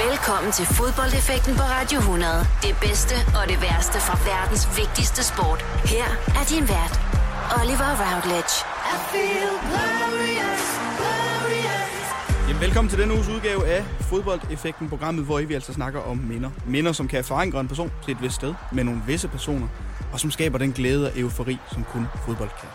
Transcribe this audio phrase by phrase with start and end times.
[0.00, 2.32] Velkommen til fodboldeffekten på Radio 100.
[2.62, 5.60] Det bedste og det værste fra verdens vigtigste sport.
[5.94, 6.94] Her er din vært,
[7.58, 8.54] Oliver Routledge.
[8.92, 10.64] I feel glorious,
[10.98, 11.94] glorious.
[12.48, 16.50] Jamen, velkommen til denne uges udgave af Fodboldeffekten, programmet, hvor vi altså snakker om minder.
[16.66, 19.68] Minder, som kan forankre en person til et vist sted med nogle visse personer,
[20.12, 22.68] og som skaber den glæde og eufori, som kun fodbold kan.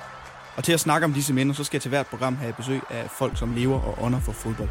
[0.58, 2.82] Og til at snakke om disse minder, så skal jeg til hvert program have besøg
[2.90, 4.70] af folk, som lever og ånder for fodbold.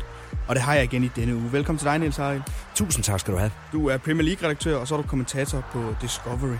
[0.48, 1.52] Og det har jeg igen i denne uge.
[1.52, 2.42] Velkommen til dig, Niels Harald.
[2.74, 3.50] Tusind tak skal du have.
[3.72, 6.56] Du er Premier League-redaktør, og så er du kommentator på Discovery.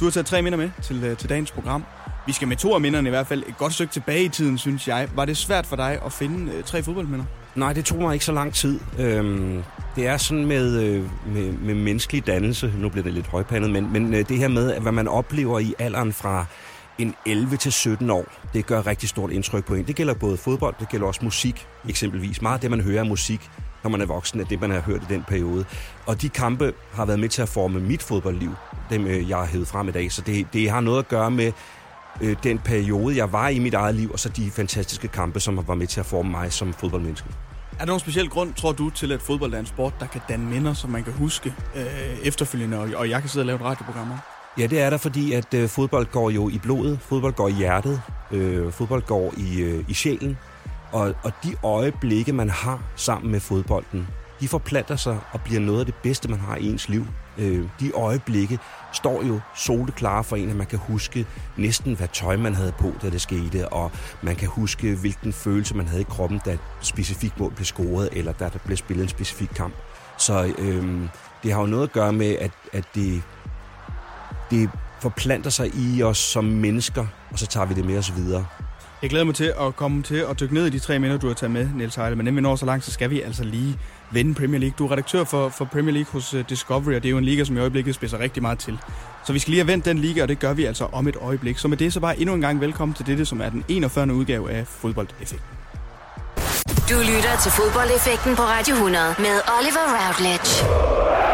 [0.00, 1.84] Du har taget tre minder med til, øh, til dagens program.
[2.26, 4.58] Vi skal med to af minderne i hvert fald et godt stykke tilbage i tiden,
[4.58, 5.08] synes jeg.
[5.14, 7.24] Var det svært for dig at finde uh, tre fodboldminder?
[7.54, 8.80] Nej, det tog mig ikke så lang tid.
[8.98, 9.62] Øhm,
[9.96, 13.92] det er sådan med, øh, med, med menneskelig dannelse, nu bliver det lidt højpandet, men,
[13.92, 16.46] men det her med, hvad man oplever i alderen fra
[16.98, 19.86] en 11 til 17 år, det gør rigtig stort indtryk på en.
[19.86, 22.42] Det gælder både fodbold, det gælder også musik eksempelvis.
[22.42, 23.50] Meget af det, man hører af musik,
[23.82, 25.64] når man er voksen, er det, man har hørt i den periode.
[26.06, 28.54] Og de kampe har været med til at forme mit fodboldliv,
[28.90, 30.12] dem øh, jeg har hævet frem i dag.
[30.12, 31.52] Så det, det har noget at gøre med
[32.20, 35.66] øh, den periode, jeg var i mit eget liv, og så de fantastiske kampe, som
[35.66, 37.28] var med til at forme mig som fodboldmenneske.
[37.72, 40.20] Er der nogen speciel grund, tror du, til at fodbold er en sport, der kan
[40.28, 41.84] danne minder, som man kan huske øh,
[42.22, 44.18] efterfølgende, og, og jeg kan sidde og lave et radioprogram om?
[44.58, 47.52] Ja, det er der, fordi at øh, fodbold går jo i blodet, fodbold går i
[47.52, 50.38] hjertet, øh, fodbold går i, øh, i sjælen.
[50.92, 54.08] Og, og de øjeblikke, man har sammen med fodbolden,
[54.40, 57.06] de forplanter sig og bliver noget af det bedste, man har i ens liv.
[57.38, 58.58] Øh, de øjeblikke
[58.92, 61.26] står jo soleklare for en, at man kan huske
[61.56, 63.90] næsten, hvad tøj man havde på, da det skete, og
[64.22, 68.08] man kan huske, hvilken følelse man havde i kroppen, da et specifikt mål blev scoret,
[68.12, 69.74] eller da der blev spillet en specifik kamp.
[70.18, 71.00] Så øh,
[71.42, 73.22] det har jo noget at gøre med, at, at det
[74.50, 74.70] det
[75.00, 78.46] forplanter sig i os som mennesker, og så tager vi det med os videre.
[79.02, 81.26] Jeg glæder mig til at komme til at dykke ned i de tre minder, du
[81.26, 82.16] har taget med, Niels Heide.
[82.16, 83.78] Men inden vi når så langt, så skal vi altså lige
[84.10, 84.74] vende Premier League.
[84.78, 87.24] Du er redaktør for, for Premier League hos uh, Discovery, og det er jo en
[87.24, 88.78] liga, som i øjeblikket spidser rigtig meget til.
[89.26, 91.16] Så vi skal lige have vendt den liga, og det gør vi altså om et
[91.20, 91.58] øjeblik.
[91.58, 94.14] Så med det, så bare endnu en gang velkommen til dette, som er den 41.
[94.14, 95.56] udgave af Fodboldeffekten.
[96.90, 101.29] Du lytter til Fodboldeffekten på Radio 100 med Oliver Routledge.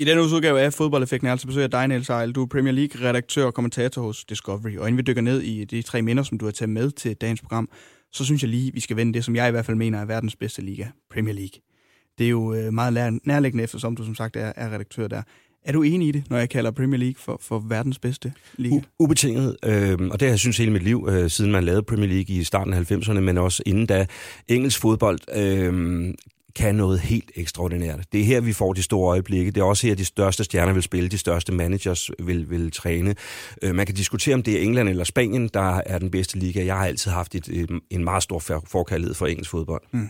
[0.00, 2.32] I denne uges udgave af Fodboldeffekten er altså besøg af dig, Niels Ejl.
[2.32, 4.76] Du er Premier League-redaktør og kommentator hos Discovery.
[4.76, 7.14] Og inden vi dykker ned i de tre minder, som du har taget med til
[7.14, 7.68] dagens program,
[8.12, 10.04] så synes jeg lige, vi skal vende det, som jeg i hvert fald mener er
[10.04, 11.60] verdens bedste liga, Premier League.
[12.18, 15.22] Det er jo øh, meget nærliggende, eftersom du som sagt er, er redaktør der.
[15.64, 18.76] Er du enig i det, når jeg kalder Premier League for, for verdens bedste liga?
[18.76, 21.82] U- ubetinget, øh, og det har jeg synes hele mit liv, øh, siden man lavede
[21.82, 24.06] Premier League i starten af 90'erne, men også inden da.
[24.48, 26.14] Engelsk fodbold øh,
[26.56, 28.12] kan noget helt ekstraordinært.
[28.12, 29.50] Det er her, vi får de store øjeblikke.
[29.50, 33.14] Det er også her, de største stjerner vil spille, de største managers vil, vil træne.
[33.62, 36.64] Øh, man kan diskutere, om det er England eller Spanien, der er den bedste liga.
[36.64, 39.82] Jeg har altid haft et, en meget stor forkærlighed for engelsk fodbold.
[39.92, 40.08] Mm.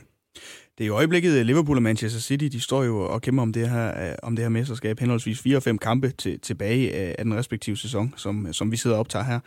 [0.78, 3.52] Det er i øjeblikket øh, Liverpool og Manchester City, de står jo og kæmper om
[3.52, 7.24] det her, øh, om det her mesterskab, henholdsvis 4 og 5 kampe til, tilbage af
[7.24, 9.40] den respektive sæson, som, som vi sidder og optager her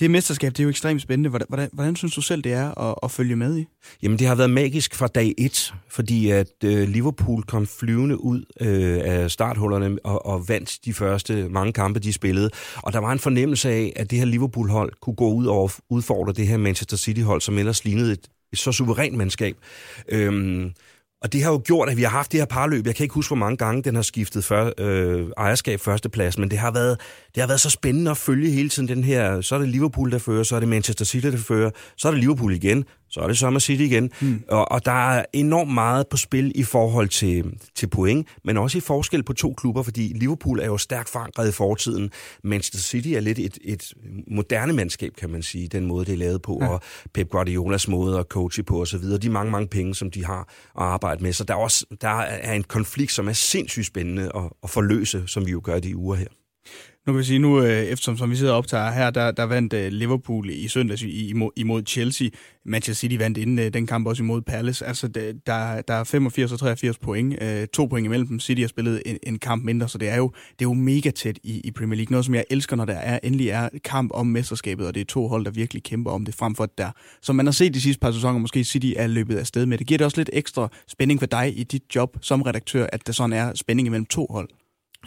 [0.00, 1.30] det mesterskab, det er jo ekstremt spændende.
[1.30, 3.66] Hvordan, hvordan, hvordan synes du selv, det er at, at følge med i?
[4.02, 8.44] Jamen, det har været magisk fra dag et, fordi at øh, Liverpool kom flyvende ud
[8.60, 12.50] øh, af starthullerne og, og vandt de første mange kampe, de spillede.
[12.76, 16.32] Og der var en fornemmelse af, at det her Liverpool-hold kunne gå ud og udfordre
[16.32, 19.56] det her Manchester City-hold, som ellers lignede et, et så suverænt mandskab.
[20.08, 20.66] Øh,
[21.24, 22.86] og det har jo gjort, at vi har haft det her parløb.
[22.86, 26.50] Jeg kan ikke huske, hvor mange gange den har skiftet før, øh, ejerskab førsteplads, men
[26.50, 27.00] det har, været,
[27.34, 29.40] det har været så spændende at følge hele tiden den her.
[29.40, 32.12] Så er det Liverpool, der fører, så er det Manchester City, der fører, så er
[32.12, 34.10] det Liverpool igen, så er det Summer City igen.
[34.20, 34.42] Mm.
[34.48, 37.44] Og, og der er enormt meget på spil i forhold til,
[37.74, 41.48] til point, men også i forskel på to klubber, fordi Liverpool er jo stærkt forankret
[41.48, 42.10] i fortiden.
[42.44, 43.92] Manchester City er lidt et, et
[44.26, 46.68] moderne mandskab, kan man sige, den måde, det er lavet på, ja.
[46.68, 46.80] og
[47.14, 49.04] Pep Guardiolas måde at coache på osv.
[49.22, 51.32] De mange, mange penge, som de har at arbejde med.
[51.32, 55.22] Så der er, også, der er en konflikt, som er sindssygt spændende at, at forløse,
[55.26, 56.28] som vi jo gør de uger her.
[57.06, 59.42] Nu kan vi sige, nu øh, eftersom som vi sidder og optager her, der, der
[59.44, 62.28] vandt øh, Liverpool i søndags imod, imod Chelsea.
[62.64, 64.86] Manchester City vandt inden øh, den kamp også imod Palace.
[64.86, 65.32] Altså, der,
[65.82, 67.36] der er 85 og 83 point.
[67.72, 68.40] To point imellem dem.
[68.40, 71.10] City har spillet en, en kamp mindre, så det er jo, det er jo mega
[71.10, 72.10] tæt i, i Premier League.
[72.12, 75.04] Noget, som jeg elsker, når der er, endelig er kamp om mesterskabet, og det er
[75.04, 76.90] to hold, der virkelig kæmper om det, frem for der,
[77.22, 79.78] som man har set de sidste par sæsoner, måske City er løbet af sted med.
[79.78, 83.06] Det giver det også lidt ekstra spænding for dig i dit job som redaktør, at
[83.06, 84.48] der sådan er spænding imellem to hold.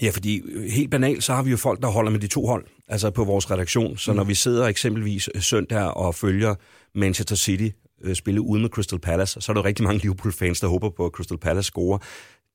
[0.02, 2.46] Ja, fordi øh, helt banalt, så har vi jo folk, der holder med de to
[2.46, 3.98] hold, altså på vores redaktion.
[3.98, 4.16] Så mm.
[4.16, 6.56] når vi sidder eksempelvis øh, søndag og følger
[6.96, 7.70] Manchester City
[8.02, 11.06] øh, spille ude med Crystal Palace, så er der rigtig mange Liverpool-fans, der håber på,
[11.06, 11.98] at Crystal Palace scorer.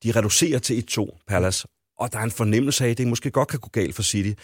[0.04, 1.66] De reducerer til 1-2 Palace,
[1.98, 4.40] og der er en fornemmelse af, at det måske godt kan gå galt for City.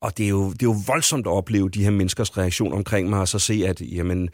[0.00, 3.10] Og det er, jo, det er jo voldsomt at opleve de her menneskers reaktion omkring
[3.10, 4.30] mig, og så se, at jamen,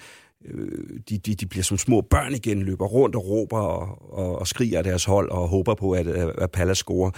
[1.09, 4.47] de, de, de bliver som små børn igen, løber rundt og råber og, og, og
[4.47, 7.11] skriger af deres hold og håber på, at, at Palace scorer.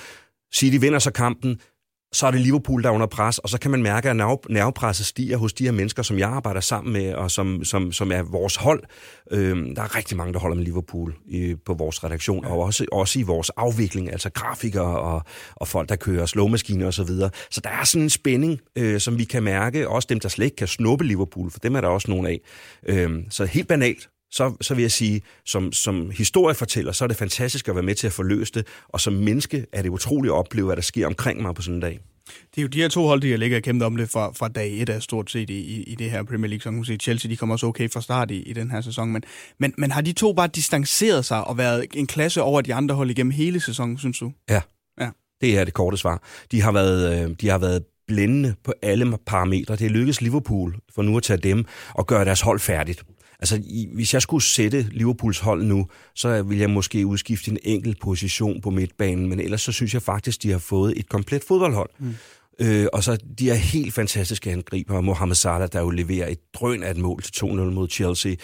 [0.54, 1.60] City vinder så kampen,
[2.12, 5.06] så er det Liverpool, der er under pres, og så kan man mærke, at nervepresset
[5.06, 8.22] stiger hos de her mennesker, som jeg arbejder sammen med, og som, som, som er
[8.22, 8.82] vores hold.
[9.30, 12.50] Øhm, der er rigtig mange, der holder med Liverpool i, på vores redaktion, ja.
[12.52, 15.22] og også, også i vores afvikling, altså grafikere og,
[15.56, 16.92] og folk, der kører slåmaskiner osv.
[16.92, 17.30] Så, videre.
[17.50, 20.44] så der er sådan en spænding, øh, som vi kan mærke, også dem, der slet
[20.44, 22.40] ikke kan snuppe Liverpool, for dem er der også nogen af.
[22.86, 27.16] Øhm, så helt banalt, så, så vil jeg sige, som, som historiefortæller, så er det
[27.16, 30.36] fantastisk at være med til at forløse det, og som menneske er det utroligt at
[30.36, 32.00] opleve, hvad der sker omkring mig på sådan en dag.
[32.26, 34.48] Det er jo de her to hold, der ligger og kæmpe om det fra, fra
[34.48, 36.62] dag et af stort set i, i det her Premier League.
[36.62, 39.12] Så man sige, Chelsea de kommer også okay fra start i, i den her sæson.
[39.12, 39.22] Men,
[39.58, 42.94] men, men har de to bare distanceret sig og været en klasse over de andre
[42.94, 44.32] hold igennem hele sæsonen, synes du?
[44.50, 44.60] Ja,
[45.00, 45.10] ja.
[45.40, 46.22] det er det korte svar.
[46.50, 49.76] De har været, øh, de har været blændende på alle parametre.
[49.76, 53.04] Det er lykkedes Liverpool, for nu at tage dem, og gøre deres hold færdigt.
[53.40, 53.62] Altså,
[53.94, 58.60] hvis jeg skulle sætte Liverpools hold nu, så vil jeg måske udskifte en enkelt position
[58.60, 61.90] på midtbanen, men ellers så synes jeg faktisk, de har fået et komplet fodboldhold.
[61.98, 62.14] Mm.
[62.60, 65.00] Øh, og så de er helt fantastiske angriber.
[65.00, 68.34] Mohamed Salah, der jo leverer et drøn af et mål til 2-0 mod Chelsea.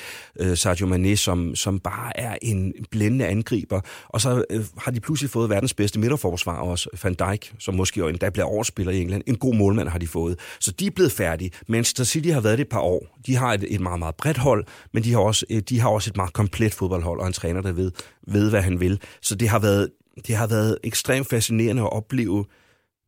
[0.40, 3.80] Øh, Sadio Mane, som, som bare er en blændende angriber.
[4.08, 6.88] Og så øh, har de pludselig fået verdens bedste midterforsvar også.
[7.02, 9.22] Van Dijk, som måske jo endda bliver overspiller i England.
[9.26, 10.38] En god målmand har de fået.
[10.60, 11.50] Så de er blevet færdige.
[11.68, 13.18] Manchester City har været det et par år.
[13.26, 15.88] De har et, et meget, meget bredt hold, men de har, også, øh, de har
[15.88, 17.92] også et meget komplet fodboldhold, og en træner, der ved,
[18.26, 19.00] ved hvad han vil.
[19.22, 19.88] Så det har været,
[20.26, 22.44] det har været ekstremt fascinerende at opleve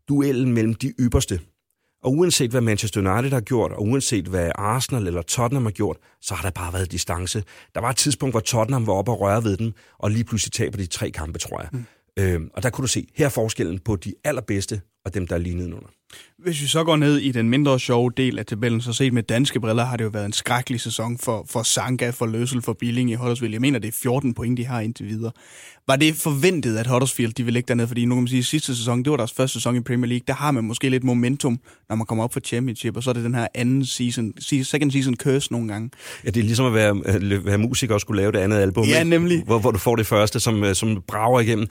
[0.09, 1.41] duellen mellem de ypperste.
[2.03, 5.97] Og uanset hvad Manchester United har gjort, og uanset hvad Arsenal eller Tottenham har gjort,
[6.21, 7.45] så har der bare været distance.
[7.75, 10.53] Der var et tidspunkt, hvor Tottenham var oppe og røre ved den, og lige pludselig
[10.53, 11.69] taber de tre kampe, tror jeg.
[11.73, 11.85] Mm.
[12.19, 15.35] Øhm, og der kunne du se, her er forskellen på de allerbedste og dem, der
[15.35, 15.89] er lige nedenunder.
[16.43, 19.23] Hvis vi så går ned i den mindre sjove del af tabellen, så set med
[19.23, 22.73] danske briller har det jo været en skrækkelig sæson for, for Sanka, for Løsel, for
[22.73, 23.55] Billing i Huddersfield.
[23.55, 25.33] Jeg mener, det er 14 point, de har indtil videre.
[25.89, 27.89] Var det forventet, at Huddersfield de ville ligge dernede?
[27.89, 30.09] Fordi nu kan man sige, at sidste sæson, det var deres første sæson i Premier
[30.09, 30.25] League.
[30.27, 33.15] Der har man måske lidt momentum, når man kommer op for Championship, og så er
[33.15, 35.91] det den her anden season, second season curse nogle gange.
[36.25, 38.85] Ja, det er ligesom at være, at være musiker og skulle lave det andet album.
[38.85, 39.43] Ja, nemlig.
[39.45, 41.67] Hvor, hvor du får det første, som, øh, som brager igennem.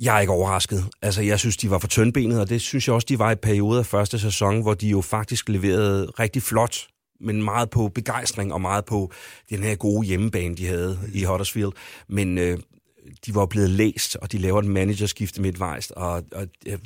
[0.00, 0.84] Jeg er ikke overrasket.
[1.02, 3.34] Altså, jeg synes, de var for tyndbenet, og det synes jeg også, de var i
[3.34, 6.86] perioder af første sæson, hvor de jo faktisk leverede rigtig flot
[7.22, 9.10] men meget på begejstring og meget på
[9.50, 11.72] den her gode hjemmebane, de havde i Huddersfield.
[12.08, 12.58] Men øh,
[13.26, 16.78] de var blevet læst, og de laver et managerskifte midtvejs, og, og øh,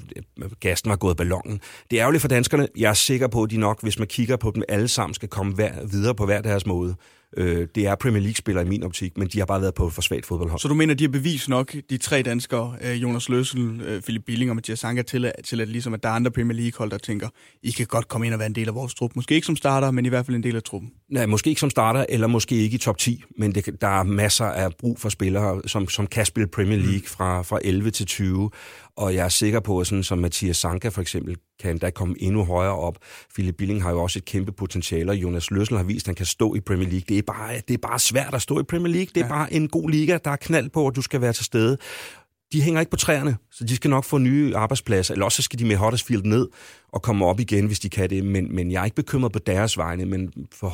[0.60, 1.60] gasten var gået ballongen.
[1.90, 2.68] Det er ærgerligt for danskerne.
[2.76, 5.28] Jeg er sikker på, at de nok, hvis man kigger på dem alle sammen, skal
[5.28, 6.94] komme hver, videre på hver deres måde.
[7.36, 9.92] Øh, det er Premier League-spillere i min optik, men de har bare været på et
[9.92, 10.60] for svagt fodboldhold.
[10.60, 14.22] Så du mener, de har bevist nok, de tre danskere, øh, Jonas Løssel, øh, Philip
[14.26, 16.98] Billing og Mathias Sanka, til, til at, ligesom, at der er andre Premier League-hold, der
[16.98, 17.28] tænker,
[17.62, 19.16] I kan godt komme ind og være en del af vores trup.
[19.16, 20.90] Måske ikke som starter, men i hvert fald en del af truppen.
[21.10, 24.02] Nej, måske ikke som starter, eller måske ikke i top 10, men det, der er
[24.02, 28.06] masser af brug for spillere, som, som kan spille Premier League fra, fra 11 til
[28.06, 28.50] 20,
[28.96, 32.14] og jeg er sikker på, at sådan som Mathias Sanka for eksempel, kan da komme
[32.18, 32.98] endnu højere op.
[33.34, 36.14] Philip Billing har jo også et kæmpe potentiale, og Jonas Løssel har vist, at han
[36.14, 37.04] kan stå i Premier League.
[37.08, 39.08] Det er bare, det er bare svært at stå i Premier League.
[39.14, 39.32] Det er ja.
[39.32, 41.78] bare en god liga, der er knald på, at du skal være til stede
[42.54, 45.58] de hænger ikke på træerne, så de skal nok få nye arbejdspladser, eller også skal
[45.58, 46.48] de med Huddersfield ned
[46.88, 48.24] og komme op igen, hvis de kan det.
[48.24, 50.68] Men, men jeg er ikke bekymret på deres vegne, men for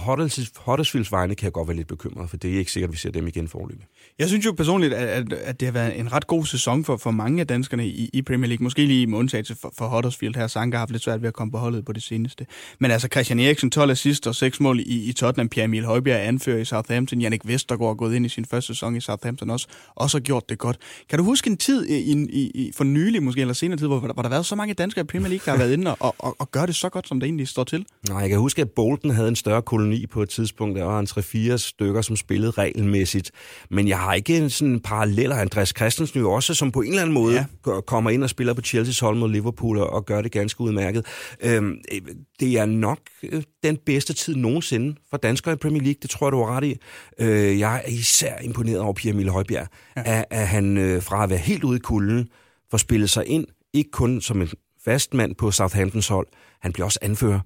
[0.64, 2.98] Huddersfields vegne kan jeg godt være lidt bekymret, for det er ikke sikkert, at vi
[2.98, 3.84] ser dem igen forløbet.
[4.18, 6.96] Jeg synes jo personligt, at, at, at det har været en ret god sæson for,
[6.96, 8.64] for mange af danskerne i, i Premier League.
[8.64, 10.46] Måske lige med undtagelse for, for Huddersfield her.
[10.46, 12.46] Sanka har haft lidt svært ved at komme på holdet på det seneste.
[12.78, 15.48] Men altså Christian Eriksen, 12 assist og 6 mål i, i Tottenham.
[15.48, 17.20] Pierre Emil Højbjerg anfører i Southampton.
[17.20, 19.66] Jannik Vestergaard er gået ind i sin første sæson i Southampton også.
[19.94, 20.78] Også har gjort det godt.
[21.08, 23.98] Kan du huske en tid i, i, i, for nylig, måske eller senere tid, hvor,
[23.98, 26.14] hvor der har været så mange danskere i Premier League, der har været inde og,
[26.18, 27.86] og, og gør det så godt, som det egentlig står til?
[28.08, 30.78] Nej, jeg kan huske, at Bolton havde en større koloni på et tidspunkt.
[30.78, 31.08] Der var en
[31.54, 33.30] 3-4 stykker, som spillede regelmæssigt.
[33.70, 35.36] Men jeg har ikke sådan paralleller.
[35.36, 37.80] Andreas Christensen jo også, som på en eller anden måde ja.
[37.80, 41.06] kommer ind og spiller på Chelsea's hold mod Liverpool og, gør det ganske udmærket.
[41.42, 41.76] Øhm,
[42.40, 45.98] det er nok øh, den bedste tid nogensinde for danskere i Premier League.
[46.02, 46.76] Det tror jeg, du har ret i.
[47.18, 49.66] Øh, jeg er især imponeret over Pierre Emil Højbjerg.
[49.96, 50.02] Ja.
[50.18, 52.28] At, at han øh, fra at være helt ude i kulden,
[52.70, 54.48] får spillet sig ind, ikke kun som en
[54.84, 56.26] fast mand på Southamptons hold,
[56.60, 57.40] han bliver også anfører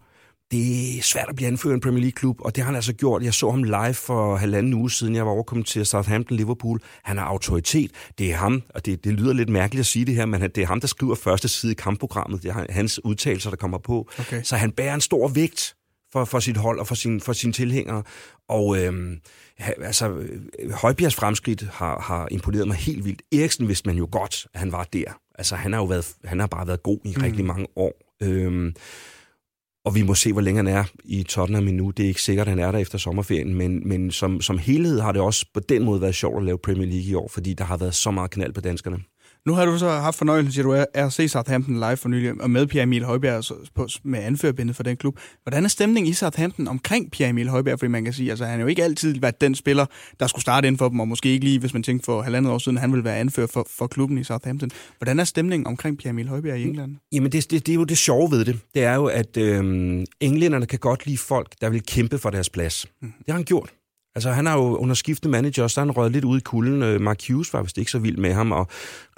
[0.50, 2.92] det er svært at blive anført i en Premier League-klub, og det har han altså
[2.92, 3.22] gjort.
[3.22, 6.78] Jeg så ham live for halvanden uge siden, jeg var overkommet til Southampton-Liverpool.
[7.02, 7.90] Han har autoritet.
[8.18, 10.58] Det er ham, og det, det lyder lidt mærkeligt at sige det her, men det
[10.58, 12.42] er ham, der skriver første side i kampprogrammet.
[12.42, 14.10] Det er hans udtalelser, der kommer på.
[14.18, 14.42] Okay.
[14.42, 15.74] Så han bærer en stor vægt
[16.12, 18.02] for, for sit hold og for, sin, for sine tilhængere.
[18.48, 19.20] Og øhm,
[19.58, 20.22] altså,
[20.72, 23.22] Højbjergs fremskridt har, har imponeret mig helt vildt.
[23.32, 25.20] Eriksen vidste man jo godt, at han var der.
[25.38, 27.22] Altså, han har jo været, han har bare været god i mm.
[27.22, 27.92] rigtig mange år.
[28.22, 28.74] Øhm,
[29.84, 31.90] og vi må se, hvor længe han er i Tottenham endnu.
[31.90, 35.00] Det er ikke sikkert, at han er der efter sommerferien, men, men som, som helhed
[35.00, 37.54] har det også på den måde været sjovt at lave Premier League i år, fordi
[37.54, 38.98] der har været så meget knald på danskerne.
[39.46, 42.40] Nu har du så haft fornøjelsen, siger du, er at se Southampton live for nylig,
[42.40, 45.18] og med Pierre Emil Højbjerg på, med anførbindet for den klub.
[45.42, 47.78] Hvordan er stemningen i Southampton omkring Pierre Emil Højbjerg?
[47.78, 49.86] Fordi man kan sige, altså han har jo ikke altid været den spiller,
[50.20, 52.52] der skulle starte ind for dem, og måske ikke lige, hvis man tænkte for halvandet
[52.52, 54.70] år siden, han ville være anfører for, for klubben i Southampton.
[54.98, 56.96] Hvordan er stemningen omkring Pierre Emil Højbjerg i England?
[57.12, 58.58] Jamen det, det, det er jo det sjove ved det.
[58.74, 62.50] Det er jo, at øhm, englænderne kan godt lide folk, der vil kæmpe for deres
[62.50, 62.86] plads.
[63.02, 63.12] Mm.
[63.18, 63.70] Det har han gjort.
[64.14, 66.82] Altså, han har jo under skiftende manager, så han røget lidt ud i kulden.
[66.82, 68.68] Øh, Mark Hughes var vist ikke så vild med ham, og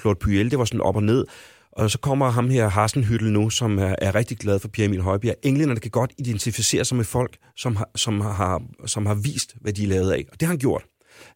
[0.00, 1.24] Claude Puel, det var sådan op og ned.
[1.72, 5.00] Og så kommer ham her, Hasenhyttel nu, som er, er rigtig glad for Pierre Emil
[5.00, 5.36] Højbjerg.
[5.42, 9.72] Englænderne kan godt identificere sig med folk, som har, som, har, som har vist, hvad
[9.72, 10.24] de er lavet af.
[10.32, 10.84] Og det har han gjort.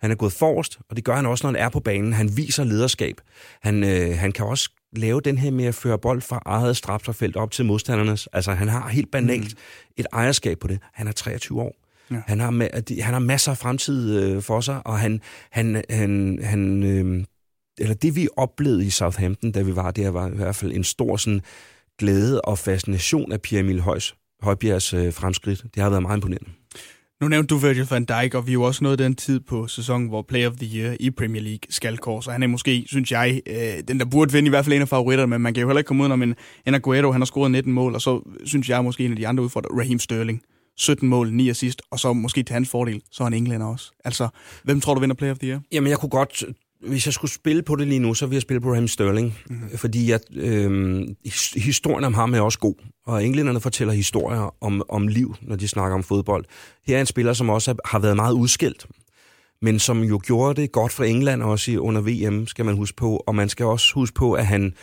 [0.00, 2.12] Han er gået forrest, og det gør han også, når han er på banen.
[2.12, 3.21] Han viser lederskab.
[3.62, 7.37] Han, øh, han kan også lave den her med at føre bold fra eget strafterfelt
[7.37, 8.29] op til modstandernes.
[8.33, 9.95] Altså, han har helt banalt mm.
[9.97, 10.79] et ejerskab på det.
[10.93, 11.76] Han er 23 år.
[12.11, 12.23] Ja.
[12.26, 16.83] Han, har, han har masser af fremtid øh, for sig, og han, han, han, han
[16.83, 17.25] øh,
[17.79, 20.85] eller det vi oplevede i Southampton, da vi var der, var i hvert fald en
[20.85, 21.40] stor sådan,
[21.99, 25.62] glæde og fascination af Pierre Emil Højs, Højbjergs øh, fremskridt.
[25.75, 26.50] Det har været meget imponerende.
[27.21, 29.67] Nu nævnte du Virgil van Dijk, og vi er jo også nået den tid på
[29.67, 32.26] sæsonen, hvor Player of the Year i Premier League skal kors.
[32.26, 34.83] Og han er måske, synes jeg, øh, den der burde vinde i hvert fald en
[34.83, 36.35] af favoritterne, men man kan jo heller ikke komme ud om en,
[36.67, 39.29] en Aguero, han har scoret 19 mål, og så synes jeg måske en af de
[39.29, 40.43] andre udfordrere, Raheem Sterling.
[40.80, 43.92] 17 mål, 9 assist, og så måske til hans fordel, så er han englænder også.
[44.04, 44.28] Altså,
[44.64, 45.60] hvem tror du vinder Player of the Year?
[45.72, 46.44] Jamen, jeg kunne godt
[46.88, 49.38] hvis jeg skulle spille på det lige nu, så ville jeg spille på Raheem Sterling.
[49.50, 49.78] Mm-hmm.
[49.78, 51.02] Fordi at, øh,
[51.56, 52.75] historien om ham er også god.
[53.06, 56.44] Og englænderne fortæller historier om, om liv, når de snakker om fodbold.
[56.87, 58.87] Her er en spiller, som også har været meget udskilt.
[59.62, 63.16] Men som jo gjorde det godt for England også under VM, skal man huske på.
[63.26, 64.75] Og man skal også huske på, at han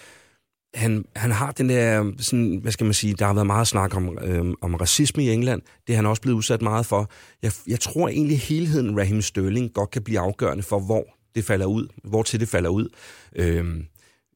[0.76, 3.68] han, han har den der, øhm, sådan, hvad skal man sige, der har været meget
[3.68, 5.62] snak om, øh, om racisme i England.
[5.88, 7.10] Det er han også blevet udsat meget for.
[7.42, 11.06] Jeg, jeg tror egentlig, helheden Raheem Sterling godt kan blive afgørende for, hvor
[11.36, 12.90] det falder ud, hvor til det falder ud.
[13.36, 13.66] Øh,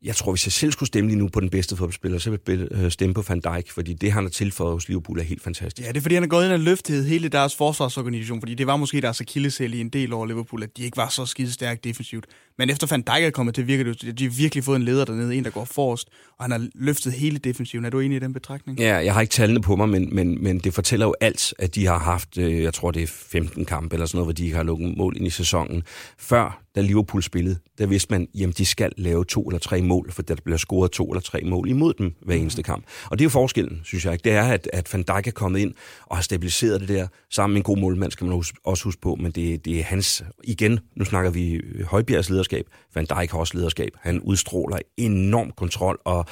[0.04, 2.68] jeg tror, hvis jeg selv skulle stemme lige nu på den bedste fodboldspiller, så ville
[2.72, 5.44] jeg øh, stemme på Van Dijk, fordi det, han har tilføjet hos Liverpool, er helt
[5.44, 5.88] fantastisk.
[5.88, 8.68] Ja, det er fordi, han er gået ind og løftet hele deres forsvarsorganisation, fordi det
[8.68, 11.52] var måske deres akillesæl i en del over Liverpool, at de ikke var så skide
[11.52, 12.26] stærkt defensivt.
[12.58, 14.84] Men efter Van Dijk er kommet til, virker det, at de har virkelig fået en
[14.84, 17.86] leder dernede, en der går forrest, og han har løftet hele defensiven.
[17.86, 18.80] Er du enig i den betragtning?
[18.80, 21.76] Ja, jeg har ikke tallene på mig, men, men, men det fortæller jo alt, at
[21.76, 24.44] de har haft, øh, jeg tror det er 15 kampe eller sådan noget, hvor de
[24.44, 25.84] ikke har lukket mål ind i sæsonen.
[26.20, 30.12] Før, da Liverpool spillede, der vidste man, jamen de skal lave to eller tre mål,
[30.12, 32.42] for der bliver scoret to eller tre mål imod dem hver mhm.
[32.42, 32.86] eneste kamp.
[33.10, 34.14] Og det er jo forskellen, synes jeg.
[34.14, 34.24] Ikke?
[34.24, 35.74] Det er, at, at Van Dijk er kommet ind
[36.06, 37.08] og har stabiliseret det der.
[37.30, 40.24] Sammen med en god målmand skal man også huske på, men det, det er hans,
[40.44, 42.66] igen, nu snakker vi Højbjergs lederskab.
[42.96, 43.92] Van Dijk har også lederskab.
[44.02, 46.26] Han udstråler enorm kontrol og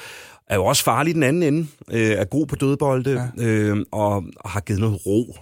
[0.46, 1.66] er jo også farlig den anden ende.
[1.92, 3.44] Øh, er god på dødbolde ja.
[3.44, 5.36] øh, og har givet noget ro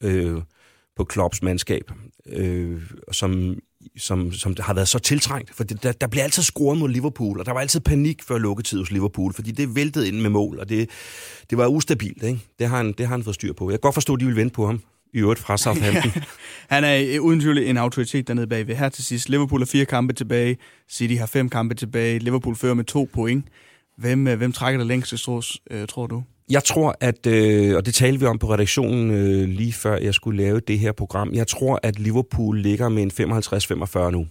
[0.00, 0.42] øh,
[0.96, 1.90] på Klopps mandskab,
[2.26, 2.82] øh,
[3.12, 3.58] som
[3.96, 5.54] som, som har været så tiltrængt.
[5.54, 8.38] For det, der, der bliver altid scoret mod Liverpool, og der var altid panik før
[8.38, 10.90] lukketid hos Liverpool, fordi det væltede ind med mål, og det,
[11.50, 12.22] det var ustabilt.
[12.22, 12.40] Ikke?
[12.58, 13.70] Det, har han, det har han fået styr på.
[13.70, 14.80] Jeg kan godt forstå, at de vil vente på ham
[15.14, 16.12] i øvrigt fra Southampton.
[16.16, 16.20] ja,
[16.68, 18.76] han er øh, uden tvivl en autoritet dernede bagved.
[18.76, 20.56] Her til sidst, Liverpool har fire kampe tilbage,
[20.90, 23.44] City har fem kampe tilbage, Liverpool fører med to point.
[23.98, 26.22] Hvem, øh, hvem trækker det længste strå, øh, tror du?
[26.50, 30.14] Jeg tror, at, øh, og det talte vi om på redaktionen øh, lige før jeg
[30.14, 34.26] skulle lave det her program, jeg tror, at Liverpool ligger med en 55-45 nu.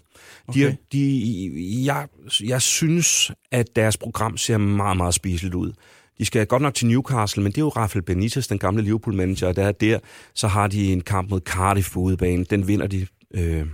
[0.48, 0.60] Okay.
[0.62, 2.08] De, de, jeg,
[2.44, 5.72] jeg synes, at deres program ser meget, meget spiseligt ud.
[6.18, 9.52] De skal godt nok til Newcastle, men det er jo Rafael Benitez, den gamle Liverpool-manager,
[9.52, 10.00] der er der.
[10.34, 12.44] Så har de en kamp mod Cardiff på udebane.
[12.44, 13.66] Den vinder de øh,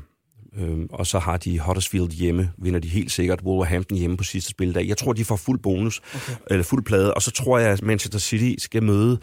[0.57, 3.41] Øhm, og så har de Huddersfield hjemme, vinder de helt sikkert.
[3.41, 4.87] Wolverhampton hjemme på sidste spildag.
[4.87, 6.33] Jeg tror, de får fuld bonus, okay.
[6.49, 7.13] eller fuld plade.
[7.13, 9.19] Og så tror jeg, at Manchester City skal møde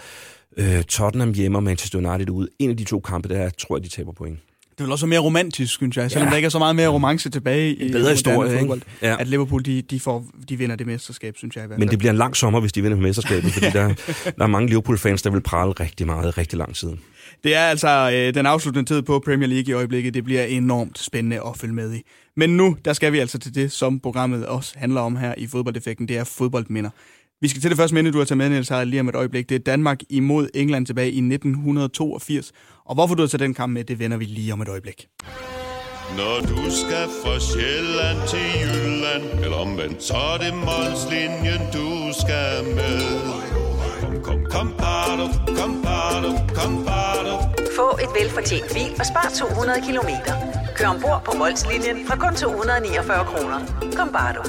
[0.56, 2.49] øh, Tottenham hjemme og Manchester United ud.
[2.59, 4.38] En af de to kampe, der tror jeg, de taber point.
[4.78, 6.30] Det vil også mere romantisk, synes jeg, selvom ja.
[6.30, 9.16] der ikke er så meget mere romance tilbage i bedre historie, fodbold, ja.
[9.21, 11.64] at Liverpool de, de, får, de vinder det mesterskab, synes jeg.
[11.64, 11.87] I hvert fald.
[11.87, 13.95] Men det bliver en lang sommer, hvis de vinder mesterskabet, fordi der,
[14.38, 16.90] der er mange Liverpool-fans, der vil prale rigtig meget, rigtig lang tid.
[17.45, 20.14] Det er altså øh, den afsluttende tid på Premier League i øjeblikket.
[20.14, 22.02] Det bliver enormt spændende at følge med i.
[22.37, 25.47] Men nu, der skal vi altså til det, som programmet også handler om her i
[25.47, 26.09] fodboldeffekten.
[26.09, 26.90] Det er fodboldminder.
[27.40, 29.49] Vi skal til det første minde, du har taget med, Niels lige om et øjeblik.
[29.49, 32.52] Det er Danmark imod England tilbage i 1982.
[32.88, 35.09] Og hvorfor du har taget den kamp med, det vender vi lige om et øjeblik.
[36.16, 41.88] Når du skal fra Sjælland til Jylland, eller omvendt, så er det Molslinjen, du
[42.23, 43.00] skal med.
[44.02, 45.26] Kom, kom, kom, bado,
[45.59, 47.35] kom, bado, kom, bado.
[47.76, 50.35] Få et velfortjent bil og spar 200 kilometer.
[50.76, 53.59] Kør ombord på Molslinjen fra kun 249 kroner.
[53.97, 54.43] Kom, bare du.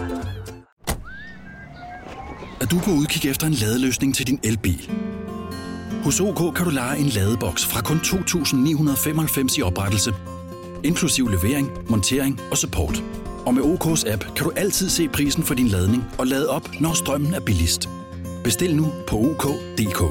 [2.61, 4.91] Er du på udkig efter en ladeløsning til din elbil?
[6.07, 10.13] Hos OK kan du lege en ladeboks fra kun 2.995 i oprettelse,
[10.83, 13.03] inklusiv levering, montering og support.
[13.45, 16.69] Og med OK's app kan du altid se prisen for din ladning og lade op,
[16.79, 17.89] når strømmen er billigst.
[18.43, 20.01] Bestil nu på OK.dk.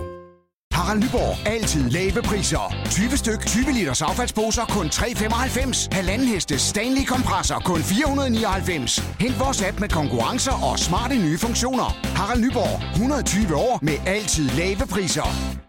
[0.73, 1.47] Harald Nyborg.
[1.47, 2.75] Altid lave priser.
[2.91, 5.89] 20 styk, 20 liters affaldsposer kun 3,95.
[5.93, 8.99] Halvanden heste Stanley kompresser kun 499.
[9.21, 11.99] Hent vores app med konkurrencer og smarte nye funktioner.
[12.17, 12.93] Harald Nyborg.
[12.93, 15.66] 120 år med altid lave priser.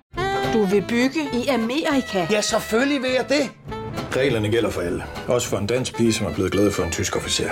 [0.54, 2.28] Du vil bygge i Amerika?
[2.32, 3.50] Ja, selvfølgelig vil jeg det.
[4.16, 5.04] Reglerne gælder for alle.
[5.28, 7.50] Også for en dansk pige, som er blevet glad for en tysk officer.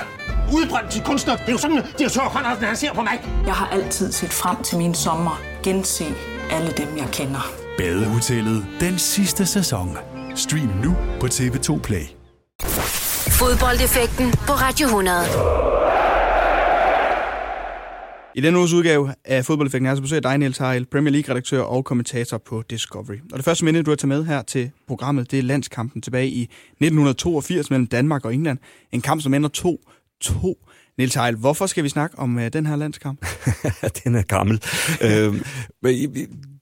[0.53, 1.35] Udbrændt til kunstner.
[1.35, 3.21] Det er jo sådan, at de har tørt, han ser på mig.
[3.45, 5.41] Jeg har altid set frem til min sommer.
[5.63, 6.05] Gense
[6.51, 7.51] alle dem, jeg kender.
[7.77, 9.97] Badehotellet den sidste sæson.
[10.35, 12.05] Stream nu på TV2 Play.
[13.39, 15.74] Fodboldeffekten på Radio 100.
[18.35, 21.85] I denne uges udgave af Fodboldeffekten er så besøger dig, Niels Heil, Premier League-redaktør og
[21.85, 23.15] kommentator på Discovery.
[23.31, 26.27] Og det første minde, du har taget med her til programmet, det er landskampen tilbage
[26.27, 28.57] i 1982 mellem Danmark og England.
[28.91, 29.77] En kamp, som ender
[30.23, 30.93] 2-2.
[30.97, 33.25] Niels Heil, hvorfor skal vi snakke om uh, den her landskamp?
[34.03, 34.63] den er gammel.
[35.05, 35.41] øh,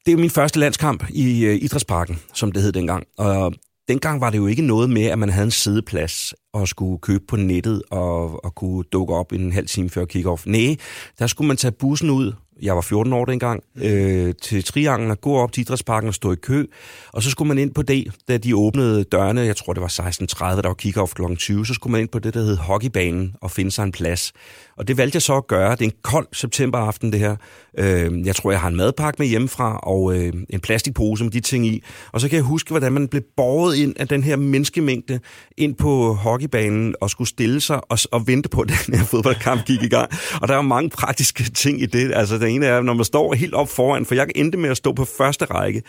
[0.05, 3.03] det er min første landskamp i uh, Idrætsparken, som det hed dengang.
[3.17, 3.53] Og
[3.87, 7.23] dengang var det jo ikke noget med, at man havde en sædeplads og skulle købe
[7.27, 10.43] på nettet og, og kunne dukke op en halv time før kick-off.
[10.45, 10.75] Nej,
[11.19, 15.21] der skulle man tage bussen ud jeg var 14 år dengang, øh, til Trianglen og
[15.21, 16.65] gå op til Idrætsparken og stå i kø.
[17.13, 19.87] Og så skulle man ind på det, da de åbnede dørene, jeg tror det var
[19.87, 21.35] 16.30, der var kick-off kl.
[21.35, 24.33] 20, så skulle man ind på det, der hed hockeybanen og finde sig en plads.
[24.77, 25.71] Og det valgte jeg så at gøre.
[25.71, 27.35] Det er en kold septemberaften, det her.
[27.77, 31.39] Øh, jeg tror, jeg har en madpakke med hjemmefra og øh, en plastikpose med de
[31.39, 31.83] ting i.
[32.11, 35.19] Og så kan jeg huske, hvordan man blev båret ind af den her menneskemængde
[35.57, 39.65] ind på hockeybanen og skulle stille sig og, og vente på, at den her fodboldkamp
[39.65, 40.11] gik i gang.
[40.41, 42.11] Og der var mange praktiske ting i det.
[42.15, 44.77] Altså, den ene er, når man står helt op foran, for jeg endte med at
[44.77, 45.81] stå på første række.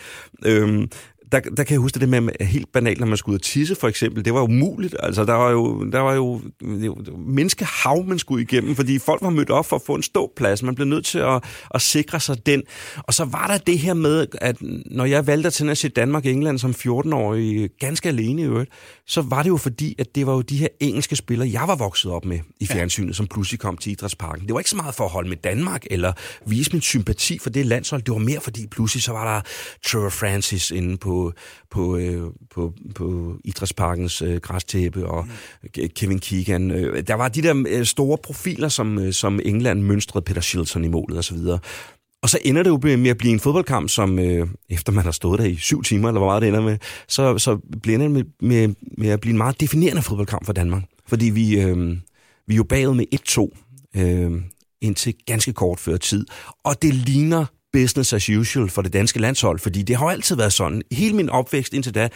[0.45, 0.89] Øh,
[1.33, 3.75] der, der kan jeg huske det med helt banalt, når man skulle ud og tisse
[3.75, 4.25] for eksempel.
[4.25, 4.97] Det var umuligt.
[4.99, 9.31] Altså, der var jo, der var jo, jo menneskehav, man skulle igennem, fordi folk var
[9.31, 10.63] mødt op for at få en ståplads.
[10.63, 12.63] Man blev nødt til at, at sikre sig den.
[12.97, 14.57] Og så var der det her med, at
[14.87, 18.71] når jeg valgte til at se Danmark-England som 14-årig, ganske alene i øvrigt,
[19.07, 21.77] så var det jo fordi, at det var jo de her engelske spillere, jeg var
[21.77, 23.13] vokset op med i fjernsynet, ja.
[23.13, 24.47] som pludselig kom til Idrætsparken.
[24.47, 26.13] Det var ikke så meget for at holde med Danmark, eller
[26.47, 28.03] vise min sympati for det landshold.
[28.03, 29.41] Det var mere fordi pludselig så var der
[29.87, 31.14] Trevor Francis inde på
[31.71, 35.89] på, øh, på, på Idrætsparkens øh, græstæppe, og mm.
[35.97, 36.71] Kevin Keegan.
[36.71, 40.85] Øh, der var de der øh, store profiler, som, øh, som England mønstrede Peter Shilton
[40.85, 41.39] i målet osv.
[42.23, 45.13] Og så ender det jo med at blive en fodboldkamp, som øh, efter man har
[45.13, 48.11] stået der i syv timer, eller hvor meget det ender med, så, så bliver det
[48.11, 50.83] med, med, med at blive en meget definerende fodboldkamp for Danmark.
[51.07, 51.97] Fordi vi, øh,
[52.47, 53.05] vi er jo bagud med
[53.95, 54.33] 1-2 øh,
[54.81, 56.27] indtil ganske kort før tid.
[56.65, 60.37] Og det ligner business as usual for det danske landshold, fordi det har jo altid
[60.37, 60.83] været sådan.
[60.93, 62.09] Hele min opvækst indtil da,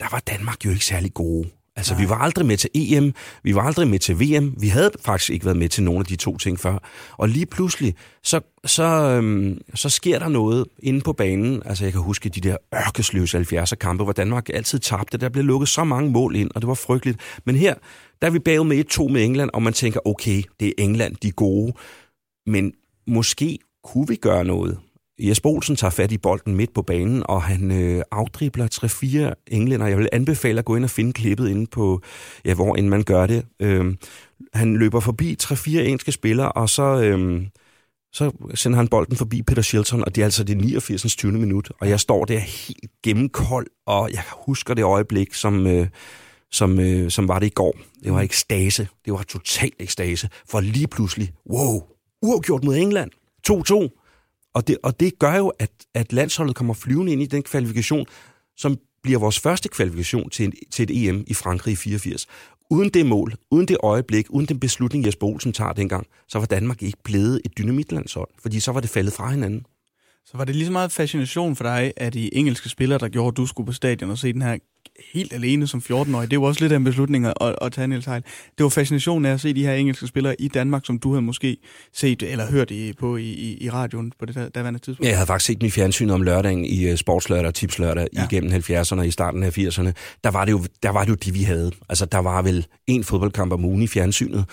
[0.00, 1.48] der var Danmark jo ikke særlig gode.
[1.76, 2.02] Altså, Nej.
[2.02, 5.30] vi var aldrig med til EM, vi var aldrig med til VM, vi havde faktisk
[5.30, 6.78] ikke været med til nogen af de to ting før.
[7.12, 11.62] Og lige pludselig, så, så, øhm, så sker der noget inde på banen.
[11.64, 15.18] Altså, jeg kan huske de der ørkesløse 70'er kampe, hvor Danmark altid tabte.
[15.18, 17.20] Der blev lukket så mange mål ind, og det var frygteligt.
[17.44, 17.74] Men her,
[18.22, 21.16] der er vi bagud med 1-2 med England, og man tænker, okay, det er England,
[21.22, 21.72] de er gode.
[22.46, 22.72] Men
[23.06, 24.78] måske kunne vi gøre noget.
[25.18, 29.86] Jesper Olsen tager fat i bolden midt på banen, og han øh, afdribler 3-4 englænder.
[29.86, 32.02] Jeg vil anbefale at gå ind og finde klippet inde på,
[32.44, 33.46] ja, hvor end man gør det.
[33.60, 33.94] Øh,
[34.54, 37.46] han løber forbi 3-4 engelske spillere, og så, øh,
[38.12, 41.16] så sender han bolden forbi Peter Shilton, og det er altså det 89.
[41.16, 41.32] 20.
[41.32, 41.72] minut.
[41.80, 45.66] Og jeg står der helt gennemkold, og jeg husker det øjeblik, som...
[45.66, 45.86] Øh,
[46.50, 47.76] som, øh, som var det i går.
[48.04, 48.88] Det var ekstase.
[49.04, 50.28] Det var total ekstase.
[50.48, 51.82] For lige pludselig, wow,
[52.22, 53.10] uafgjort mod England.
[53.50, 54.05] 2-2.
[54.56, 58.06] Og det, og det gør jo, at, at landsholdet kommer flyvende ind i den kvalifikation,
[58.56, 62.26] som bliver vores første kvalifikation til, en, til et EM i Frankrig i 84.
[62.70, 66.46] Uden det mål, uden det øjeblik, uden den beslutning, Jesper Olsen tager dengang, så var
[66.46, 69.66] Danmark ikke blevet et dynamitlandshold, fordi så var det faldet fra hinanden.
[70.26, 73.28] Så var det lige så meget fascination for dig, at de engelske spillere, der gjorde,
[73.28, 74.58] at du skulle på stadion og se den her
[75.12, 76.30] helt alene som 14-årig.
[76.30, 78.22] Det var også lidt af en beslutning at, at tage Niels Heil.
[78.58, 81.22] Det var fascinationen af at se de her engelske spillere i Danmark, som du havde
[81.22, 81.56] måske
[81.92, 85.04] set eller hørt i, på i, i, radioen på det der, daværende tidspunkt.
[85.04, 88.06] Ja, jeg havde faktisk set dem i fjernsynet om lørdagen i uh, sportslørdag og tipslørdag
[88.16, 88.24] ja.
[88.24, 89.92] igennem 70'erne og i starten af 80'erne.
[90.24, 91.72] Der var, det jo, der var det jo de, vi havde.
[91.88, 94.44] Altså, der var vel en fodboldkamp om ugen i fjernsynet.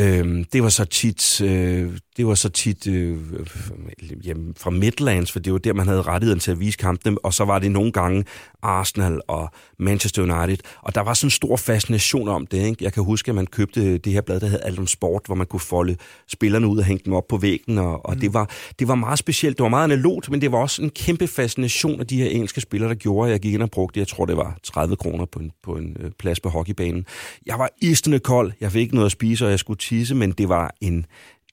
[0.00, 3.18] Øhm, det var så tit øh, det var så tit øh,
[4.24, 7.34] jamen, fra Midlands, for det var der, man havde rettigheden til at vise kampene, og
[7.34, 8.24] så var det nogle gange
[8.62, 12.66] Arsenal og Manchester United, og der var sådan en stor fascination om det.
[12.66, 12.84] Ikke?
[12.84, 15.34] Jeg kan huske, at man købte det her blad, der hed Alt om Sport, hvor
[15.34, 15.96] man kunne folde
[16.28, 18.20] spillerne ud og hænge dem op på væggen, og, og mm.
[18.20, 19.58] det, var, det var meget specielt.
[19.58, 22.60] Det var meget analogt, men det var også en kæmpe fascination af de her engelske
[22.60, 25.24] spillere, der gjorde, at jeg gik ind og brugte, jeg tror, det var 30 kroner
[25.24, 27.06] på en, på en øh, plads på hockeybanen.
[27.46, 30.32] Jeg var istende kold, jeg fik ikke noget at spise, og jeg skulle tisse, men
[30.32, 31.06] det var en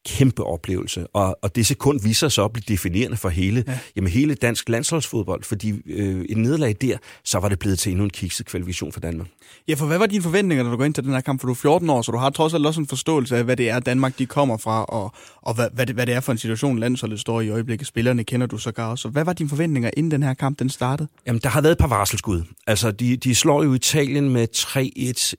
[0.05, 1.07] kæmpe oplevelse.
[1.07, 3.79] Og, og det sekund viser sig at blive definerende for hele, ja.
[3.95, 8.03] jamen hele dansk landsholdsfodbold, fordi øh, et nederlag der, så var det blevet til endnu
[8.03, 9.27] en kikset kvalifikation for Danmark.
[9.67, 11.41] Ja, for hvad var dine forventninger, når du går ind til den her kamp?
[11.41, 13.57] For du er 14 år, så du har trods alt også en forståelse af, hvad
[13.57, 16.31] det er, Danmark de kommer fra, og, og hvad, hvad, det, hvad det er for
[16.31, 17.87] en situation, landsholdet står i øjeblikket.
[17.87, 18.99] Spillerne kender du så godt.
[18.99, 21.09] Så hvad var dine forventninger, inden den her kamp den startede?
[21.27, 22.43] Jamen, der har været et par varselskud.
[22.67, 24.79] Altså, de, de slår jo Italien med 3-1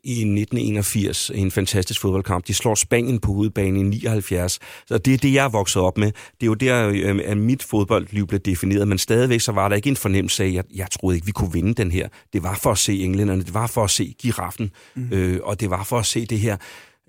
[0.05, 2.47] i 1981 i en fantastisk fodboldkamp.
[2.47, 4.52] De slår Spanien på hovedbanen i 79.
[4.87, 6.07] Så det er det, jeg er vokset op med.
[6.07, 9.77] Det er jo der, øh, at mit fodboldliv blev defineret, men stadigvæk så var der
[9.77, 12.09] ikke en fornemmelse af, at jeg, jeg troede ikke, vi kunne vinde den her.
[12.33, 15.09] Det var for at se englænderne, det var for at se giraffen, mm.
[15.13, 16.57] øh, og det var for at se det her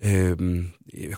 [0.05, 0.37] Øh,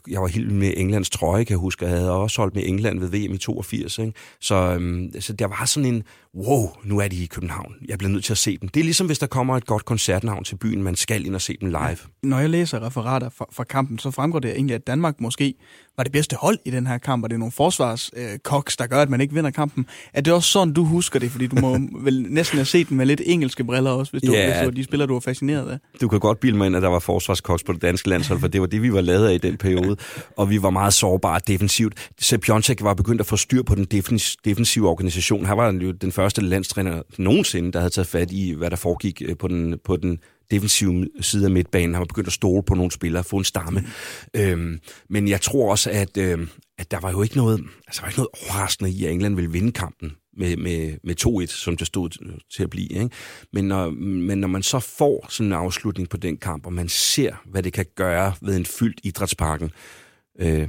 [0.07, 1.85] jeg var helt med Englands trøje, kan jeg huske.
[1.85, 3.99] Jeg havde også holdt med England ved VM i 82.
[3.99, 4.13] Ikke?
[4.41, 6.03] Så, øhm, så der var sådan en,
[6.35, 7.75] wow, nu er de i København.
[7.87, 8.69] Jeg bliver nødt til at se dem.
[8.69, 11.41] Det er ligesom, hvis der kommer et godt koncertnavn til byen, man skal ind og
[11.41, 11.97] se dem live.
[12.23, 15.53] Når jeg læser referater fra, fra kampen, så fremgår det egentlig, at Danmark måske
[15.97, 19.01] var det bedste hold i den her kamp, og det er nogle forsvarskoks, der gør,
[19.01, 19.85] at man ikke vinder kampen.
[20.13, 21.31] Er det også sådan, du husker det?
[21.31, 24.31] Fordi du må vel næsten have set den med lidt engelske briller også, hvis du,
[24.31, 25.77] ja, hvis du de spiller, du var fascineret af.
[26.01, 28.47] Du kan godt bilde mig ind, at der var forsvarskoks på det danske landshold, for
[28.47, 29.97] det var det, vi var lavet af i den periode,
[30.37, 32.11] og vi var meget sårbare defensivt.
[32.19, 33.85] Sepp Piontek var begyndt at få styr på den
[34.45, 35.45] defensive organisation.
[35.45, 39.21] Han var jo den første landstræner nogensinde, der havde taget fat i, hvad der foregik
[39.25, 40.19] øh, på den, på den
[40.51, 41.93] defensive side af midtbanen.
[41.93, 43.79] Han var begyndt at stole på nogle spillere, få en stamme.
[43.79, 44.41] Mm.
[44.41, 48.01] Øhm, men jeg tror også, at, øhm, at der var jo ikke noget, altså, der
[48.01, 51.77] var ikke noget overraskende i, at England ville vinde kampen med, med, med 2-1, som
[51.77, 52.09] det stod
[52.55, 52.89] til at blive.
[52.89, 53.09] Ikke?
[53.53, 56.89] Men, når, men når man så får sådan en afslutning på den kamp, og man
[56.89, 59.71] ser, hvad det kan gøre ved en fyldt idrætsparken,
[60.39, 60.67] øh,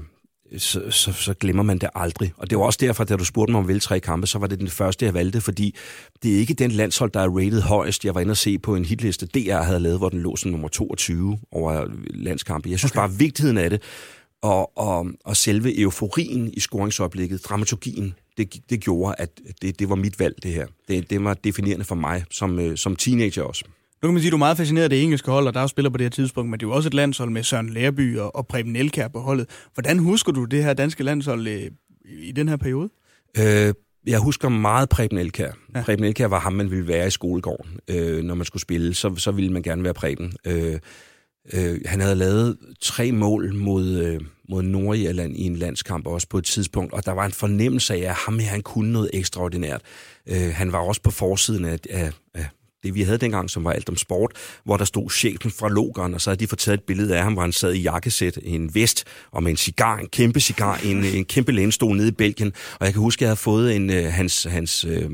[0.59, 2.33] så, så, så glemmer man det aldrig.
[2.37, 4.47] Og det var også derfor, da du spurgte mig om vel tre kampe, så var
[4.47, 5.75] det den første, jeg valgte, fordi
[6.23, 8.05] det er ikke den landshold, der er rated højest.
[8.05, 10.51] Jeg var inde og se på en hitliste, DR havde lavet, hvor den lå som
[10.51, 12.71] nummer 22 over landskampe.
[12.71, 13.01] Jeg synes okay.
[13.01, 13.83] bare, vigtigheden af det,
[14.43, 19.95] og, og, og selve euforien i scoringsoplægget, dramaturgien, det, det gjorde, at det, det var
[19.95, 20.67] mit valg, det her.
[20.89, 23.65] Det, det var definerende for mig som, øh, som teenager også.
[24.03, 25.61] Nu kan man sige, at du er meget fascineret af det engelske hold, og der
[25.61, 27.71] er spiller på det her tidspunkt, men det er jo også et landshold med Søren
[27.71, 29.49] Lærby og, og Preben Elkær på holdet.
[29.75, 31.71] Hvordan husker du det her danske landshold øh,
[32.05, 32.91] i den her periode?
[33.39, 33.75] Øh,
[34.07, 35.53] jeg husker meget Preben Elkær.
[35.75, 35.83] Ja.
[35.83, 37.81] Preben Elkær var ham, man ville være i skolegården.
[37.89, 40.33] Øh, når man skulle spille, så, så ville man gerne være Preben.
[40.47, 40.79] Øh,
[41.53, 46.39] øh, han havde lavet tre mål mod, øh, mod Nordirland i en landskamp også på
[46.39, 49.81] et tidspunkt, og der var en fornemmelse af, at ham her, han kunne noget ekstraordinært.
[50.27, 52.47] Øh, han var også på forsiden af, af, af
[52.83, 54.33] det vi havde dengang, som var alt om sport,
[54.65, 57.23] hvor der stod chefen fra Logeren, og så havde de fået taget et billede af
[57.23, 60.81] ham, hvor han sad i jakkesæt, en vest, og med en cigar, en kæmpe cigar,
[60.85, 62.53] en, en kæmpe lænestol nede i Belgien.
[62.81, 65.11] Og jeg kan huske, at jeg havde fået en, øh, hans, hans øh,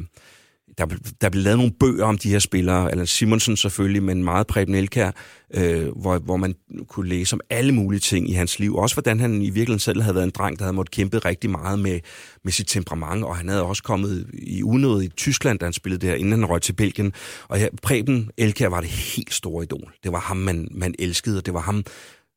[0.78, 0.87] der,
[1.20, 4.74] der blev lavet nogle bøger om de her spillere, Allan Simonsen selvfølgelig, men meget Preben
[4.74, 5.11] Elkær,
[5.54, 6.54] øh, hvor, hvor man
[6.88, 8.76] kunne læse om alle mulige ting i hans liv.
[8.76, 11.50] Også hvordan han i virkeligheden selv havde været en dreng, der havde måttet kæmpe rigtig
[11.50, 12.00] meget med,
[12.44, 16.06] med sit temperament, og han havde også kommet i unåde i Tyskland, da han spillede
[16.06, 17.12] der, inden han røg til Belgien.
[17.48, 19.92] Og ja, Preben Elkær var det helt store idol.
[20.04, 21.85] Det var ham, man, man elskede, og det var ham,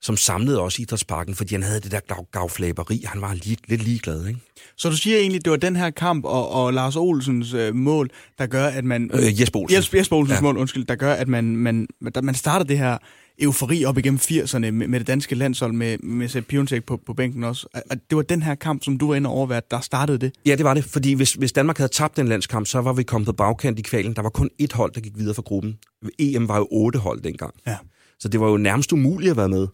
[0.05, 3.03] som samlede også idrætsparken, fordi han havde det der gav, gavflaberi.
[3.05, 4.39] Han var lidt, lidt ligeglad, ikke?
[4.77, 7.75] Så du siger egentlig, at det var den her kamp og, og Lars Olsens øh,
[7.75, 9.11] mål, der gør, at man...
[9.13, 9.77] Øh, Jesper Olsen.
[9.77, 10.41] Jesper, Jesper Olsens ja.
[10.41, 11.87] mål, undskyld, der gør, at man, man,
[12.23, 12.97] man starter det her
[13.39, 17.13] eufori op igennem 80'erne med, med det danske landshold, med, med Sepp Piontek på, på
[17.13, 17.67] bænken også.
[17.89, 20.31] Og det var den her kamp, som du var inde over, der startede det?
[20.45, 23.03] Ja, det var det, fordi hvis, hvis Danmark havde tabt den landskamp, så var vi
[23.03, 24.13] kommet på bagkant i kvalen.
[24.13, 25.77] Der var kun ét hold, der gik videre fra gruppen.
[26.19, 27.53] EM var jo otte hold dengang.
[27.67, 27.75] Ja.
[28.19, 29.67] Så det var jo nærmest umuligt at være med.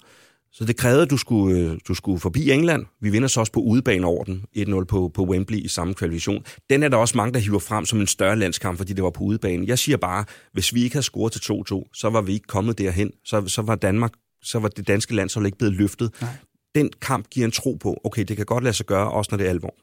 [0.54, 2.86] Så det krævede, at du skulle, øh, du skulle forbi England.
[3.02, 6.46] Vi vinder så også på udebane over den, 1-0 på, på Wembley i samme kvalifikation.
[6.70, 9.10] Den er der også mange, der hiver frem som en større landskamp, fordi det var
[9.10, 9.68] på udebane.
[9.68, 12.78] Jeg siger bare, hvis vi ikke havde scoret til 2-2, så var vi ikke kommet
[12.78, 13.12] derhen.
[13.26, 14.12] Så, så var Danmark,
[14.44, 16.12] så var det danske landshold ikke blevet løftet.
[16.22, 16.30] Nej.
[16.76, 19.38] Den kamp giver en tro på, okay, det kan godt lade sig gøre, også når
[19.38, 19.76] det er alvor.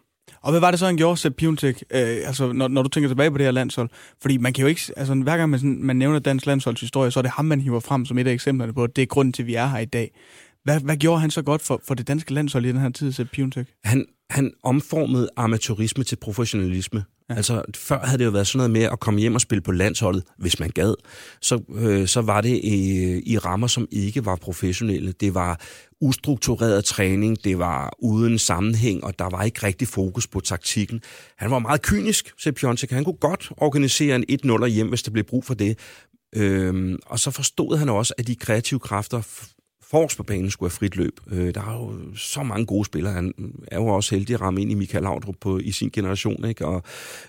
[0.43, 3.09] Og hvad var det så, han gjorde, Sepp Piontek, øh, altså, når, når du tænker
[3.09, 3.89] tilbage på det her landshold?
[4.23, 7.21] Fordi man kan jo ikke, altså hver gang man, sådan, man nævner dansk landsholdshistorie, så
[7.21, 9.33] er det ham, man hiver frem som et af eksemplerne på, at det er grunden
[9.33, 10.11] til, at vi er her i dag.
[10.65, 13.13] Hvad, hvad gjorde han så godt for, for det danske landshold i den her tid,
[13.13, 13.67] Sepp Piontek?
[13.85, 17.05] Han, han omformede amatørisme til professionalisme.
[17.31, 17.35] Ja.
[17.35, 19.73] Altså, før havde det jo været sådan noget med at komme hjem og spille på
[19.73, 20.95] landsholdet, hvis man gad.
[21.43, 25.13] Så, øh, så var det i, i rammer, som ikke var professionelle.
[25.13, 25.61] Det var
[26.01, 31.01] ustruktureret træning, det var uden sammenhæng, og der var ikke rigtig fokus på taktikken.
[31.37, 32.91] Han var meget kynisk, sagde Piontek.
[32.91, 35.79] Han kunne godt organisere en 1-0 hjem, hvis der blev brug for det.
[36.35, 39.21] Øhm, og så forstod han også, at de kreative kræfter
[39.91, 41.21] forrest på banen skulle have frit løb.
[41.31, 43.13] Øh, der er jo så mange gode spillere.
[43.13, 43.35] Han
[43.67, 46.45] er jo også heldig at ramme ind i Michael Laudrup på, i sin generation.
[46.45, 46.67] Ikke?
[46.67, 46.83] Og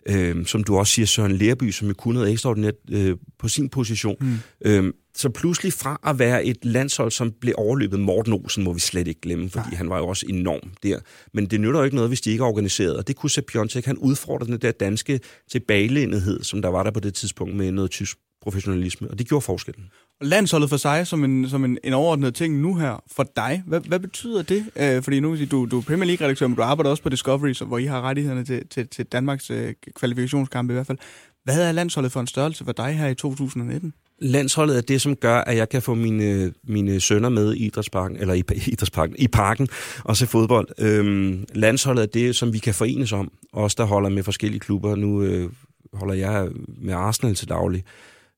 [0.05, 3.69] øh, som du også siger, Søren Lerby, som jo kunne noget ekstraordinært øh, på sin
[3.69, 4.15] position.
[4.21, 4.37] Mm.
[4.65, 8.79] Øh, så pludselig fra at være et landshold, som blev overløbet Morten Olsen, må vi
[8.79, 9.77] slet ikke glemme, fordi Nej.
[9.77, 10.99] han var jo også enorm der.
[11.33, 12.97] Men det nytter jo ikke noget, hvis de ikke er organiseret.
[12.97, 15.19] Og det kunne Sepp Piontek, han udfordrede den der danske
[15.51, 19.41] tilbagelændighed, som der var der på det tidspunkt med noget tysk professionalisme, og det gjorde
[19.41, 19.83] forskellen.
[20.21, 23.79] Landsholdet for sig som en, som en, en overordnet ting nu her for dig, hvad,
[23.79, 24.65] hvad betyder det?
[24.75, 27.65] Øh, fordi nu du, du er Premier League-redaktør, men du arbejder også på Discovery, så,
[27.65, 30.97] hvor I har rettighederne til, til, til Danmarks øh, kvalifikationskampe i hvert fald.
[31.43, 33.93] Hvad er landsholdet for en størrelse for dig her i 2019?
[34.19, 38.17] Landsholdet er det, som gør, at jeg kan få mine, mine sønner med i idrætsparken,
[38.17, 39.67] eller i, idrætsparken, i parken
[40.03, 40.67] og se fodbold.
[40.79, 43.31] Øhm, landsholdet er det, som vi kan forenes om.
[43.53, 44.95] Os, der holder med forskellige klubber.
[44.95, 45.49] Nu øh,
[45.93, 46.49] holder jeg
[46.81, 47.83] med Arsenal til daglig.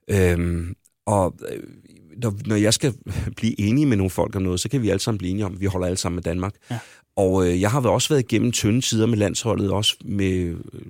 [0.08, 0.76] Øhm,
[1.12, 1.64] og øh,
[2.18, 2.94] når, når jeg skal
[3.36, 5.54] blive enig med nogle folk om noget, så kan vi alle sammen blive enige om,
[5.54, 6.54] at vi holder alle sammen med Danmark.
[6.72, 6.80] Ja.
[7.16, 10.32] Og øh, jeg har også været igennem tynde tider med landsholdet, også med
[10.74, 10.82] øh,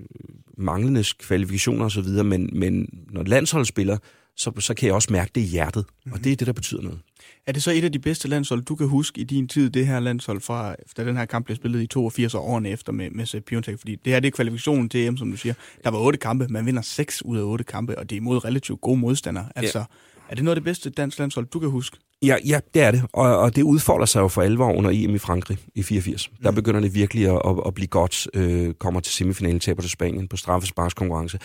[0.58, 3.98] manglende kvalifikationer osv., men, men når landsholdet spiller,
[4.38, 6.12] så, så kan jeg også mærke det i hjertet, mm-hmm.
[6.12, 6.24] og mhm.
[6.24, 7.00] det er det, der betyder noget.
[7.48, 9.88] Er det så et af de bedste landshold, du kan huske i din tid, det
[9.88, 13.10] her landshold, fra, da den her kamp blev spillet i 82 år årene efter med,
[13.10, 13.80] med Piontek?
[13.80, 15.54] Fordi det her det er kvalifikationen til EM, som du siger.
[15.84, 18.46] Der var otte kampe, man vinder seks ud af otte kampe, og det er imod
[18.46, 19.46] relativt gode modstandere.
[19.56, 19.86] Altså, ja.
[20.32, 21.98] Er det noget af det bedste dansk landshold, du kan huske?
[22.22, 25.16] Ja, ja det er det, og, og det udfolder sig jo for alvor under EM
[25.16, 26.32] i Frankrig i 84.
[26.32, 26.38] Mm.
[26.44, 29.92] Der begynder det virkelig at, at, at blive godt, øh, kommer til semifinalen, taber til
[29.92, 31.40] Spanien på straffesparkskonkurrence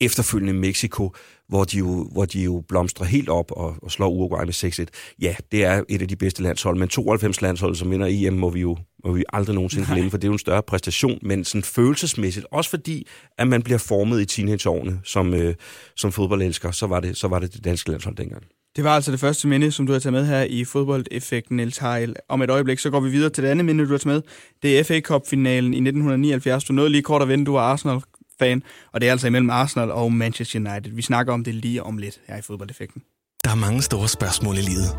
[0.00, 1.14] efterfølgende Mexico,
[1.48, 5.14] hvor de jo, hvor de jo blomstrer helt op og, og slår Uruguay med 6-1.
[5.20, 8.50] Ja, det er et af de bedste landshold, men 92 landshold, som vinder EM, må
[8.50, 11.44] vi jo må vi aldrig nogensinde glemme, for det er jo en større præstation, men
[11.44, 13.06] sådan følelsesmæssigt, også fordi,
[13.38, 15.54] at man bliver formet i teenageårene som, øh,
[15.96, 18.44] som fodboldelsker, så var, det, så var det det danske landshold dengang.
[18.76, 21.78] Det var altså det første minde, som du har taget med her i fodboldeffekten, Niels
[21.78, 22.16] Heil.
[22.28, 24.22] Om et øjeblik, så går vi videre til det andet minde, du har taget med.
[24.62, 26.64] Det er FA Cup-finalen i 1979.
[26.64, 28.00] Du nåede lige kort at vinde, du var Arsenal
[28.38, 30.92] fan, og det er altså imellem Arsenal og Manchester United.
[30.92, 33.02] Vi snakker om det lige om lidt her i fodboldeffekten.
[33.44, 34.98] Der er mange store spørgsmål i livet.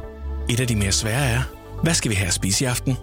[0.50, 1.41] Et af de mere svære er,
[1.84, 2.98] hvad skal vi have at spise i aften?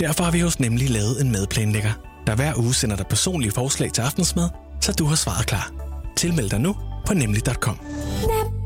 [0.00, 3.92] Derfor har vi hos Nemlig lavet en madplanlægger, der hver uge sender dig personlige forslag
[3.92, 4.48] til aftensmad,
[4.80, 5.72] så du har svaret klar.
[6.16, 7.78] Tilmeld dig nu på nemlig.com.
[7.80, 8.65] Nem,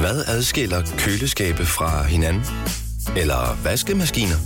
[0.00, 2.42] Hvad adskiller køleskabe fra hinanden?
[3.16, 4.36] Eller vaskemaskiner?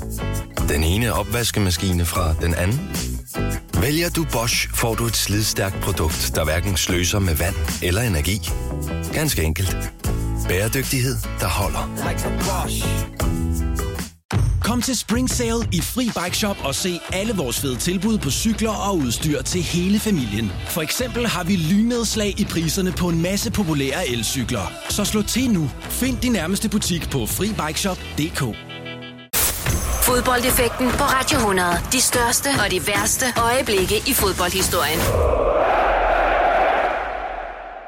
[0.69, 2.81] Den ene opvaskemaskine fra den anden?
[3.81, 8.51] Vælger du Bosch, får du et slidstærkt produkt, der hverken sløser med vand eller energi.
[9.13, 9.77] Ganske enkelt.
[10.49, 11.91] Bæredygtighed, der holder.
[14.75, 18.31] Kom til Spring Sale i Fri Bike Shop og se alle vores fede tilbud på
[18.31, 20.53] cykler og udstyr til hele familien.
[20.69, 24.73] For eksempel har vi lynedslag i priserne på en masse populære elcykler.
[24.89, 25.71] Så slå til nu.
[25.81, 28.41] Find din nærmeste butik på FriBikeShop.dk.
[30.03, 31.69] Fodboldeffekten på Radio 100.
[31.93, 35.01] De største og de værste øjeblikke i fodboldhistorien.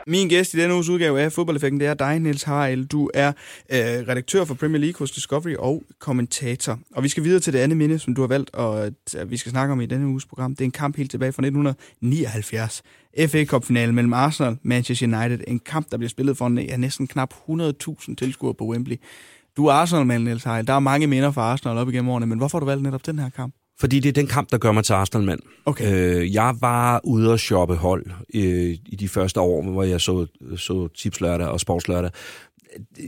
[0.09, 2.87] Min gæst i denne uges udgave af Fodboldeffekten, det er dig, Niels Harald.
[2.87, 3.29] Du er
[3.73, 6.79] øh, redaktør for Premier League hos Discovery og kommentator.
[6.95, 9.37] Og vi skal videre til det andet minde, som du har valgt, og at vi
[9.37, 10.51] skal snakke om i denne uges program.
[10.51, 12.83] Det er en kamp helt tilbage fra 1979.
[13.29, 15.45] FA Cup-finalen mellem Arsenal og Manchester United.
[15.47, 18.97] En kamp, der bliver spillet for ja, næsten knap 100.000 tilskuere på Wembley.
[19.57, 20.66] Du er Arsenal-mand, Niels Harald.
[20.66, 23.07] Der er mange minder fra Arsenal op igennem årene, men hvorfor har du valgt netop
[23.07, 23.55] den her kamp?
[23.79, 25.41] Fordi det er den kamp, der gør mig til Arsenal-mand.
[25.65, 26.17] Okay.
[26.17, 30.27] Øh, jeg var ude at shoppe hold øh, i de første år, hvor jeg så,
[30.57, 32.11] så tipslørdag og sportslørdag.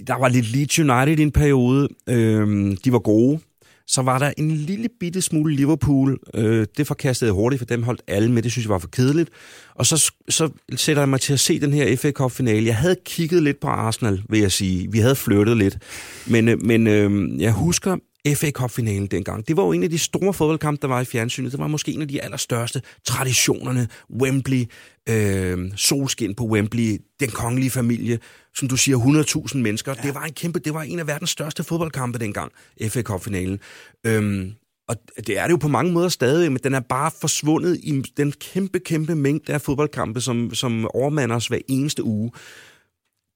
[0.07, 1.88] Der var lidt Leeds United i en periode.
[2.09, 3.40] Øh, de var gode.
[3.87, 6.18] Så var der en lille bitte smule Liverpool.
[6.35, 8.42] Øh, det forkastede jeg hurtigt, for dem holdt alle med.
[8.42, 9.31] Det synes jeg var for kedeligt.
[9.74, 12.66] Og så, så sætter jeg mig til at se den her FA Cup-finale.
[12.66, 14.92] Jeg havde kigget lidt på Arsenal, vil jeg sige.
[14.92, 15.78] Vi havde flyttet lidt.
[16.26, 17.96] Men, øh, men øh, jeg husker
[18.34, 19.48] FA Cup-finalen dengang.
[19.48, 21.52] Det var jo en af de store fodboldkampe, der var i fjernsynet.
[21.52, 23.88] Det var måske en af de allerstørste traditionerne.
[24.20, 24.64] Wembley,
[25.08, 28.18] øh, solskin på Wembley, den kongelige familie,
[28.54, 29.94] som du siger, 100.000 mennesker.
[29.96, 30.02] Ja.
[30.02, 32.52] Det var en kæmpe, det var en af verdens største fodboldkampe dengang,
[32.88, 33.60] FA Cup-finalen.
[34.06, 34.52] Øhm,
[34.88, 38.02] og det er det jo på mange måder stadig, men den er bare forsvundet i
[38.16, 42.30] den kæmpe, kæmpe mængde af fodboldkampe, som, som overmander os hver eneste uge.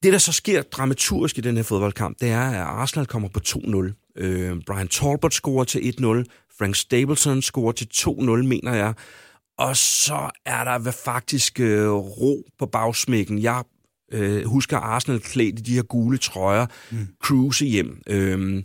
[0.03, 3.41] Det, der så sker dramaturgisk i den her fodboldkamp, det er, at Arsenal kommer på
[3.47, 4.23] 2-0.
[4.23, 6.05] Øh, Brian Talbot scorer til 1-0.
[6.59, 8.95] Frank Stapleton scorer til 2-0, mener jeg.
[9.59, 13.43] Og så er der faktisk øh, ro på bagsmækken.
[13.43, 13.65] Jeg
[14.13, 17.09] øh, husker Arsenal klædt i de her gule trøjer, mm.
[17.25, 18.03] cruise hjem.
[18.07, 18.63] Øh,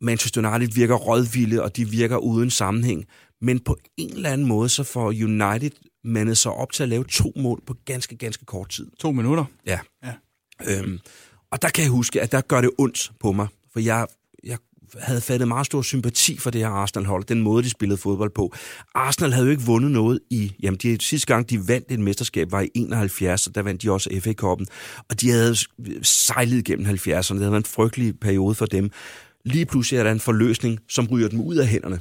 [0.00, 3.04] Manchester United virker rådvilde, og de virker uden sammenhæng.
[3.40, 5.70] Men på en eller anden måde, så får United
[6.04, 8.90] mandet sig op til at lave to mål på ganske, ganske kort tid.
[8.98, 9.44] To minutter?
[9.66, 9.78] Ja.
[10.04, 10.12] ja.
[10.68, 10.98] Øhm,
[11.50, 14.06] og der kan jeg huske, at der gør det ondt på mig, for jeg,
[14.44, 14.58] jeg
[14.98, 18.54] havde fattet meget stor sympati for det her Arsenal-hold, den måde, de spillede fodbold på.
[18.94, 20.54] Arsenal havde jo ikke vundet noget i...
[20.62, 23.90] Jamen, de, sidste gang, de vandt et mesterskab, var i 71, og der vandt de
[23.90, 24.66] også FA-koppen.
[25.08, 25.56] Og de havde
[26.02, 27.34] sejlet gennem 70'erne.
[27.34, 28.90] Det havde været en frygtelig periode for dem.
[29.44, 32.00] Lige pludselig er der en forløsning, som ryger dem ud af hænderne.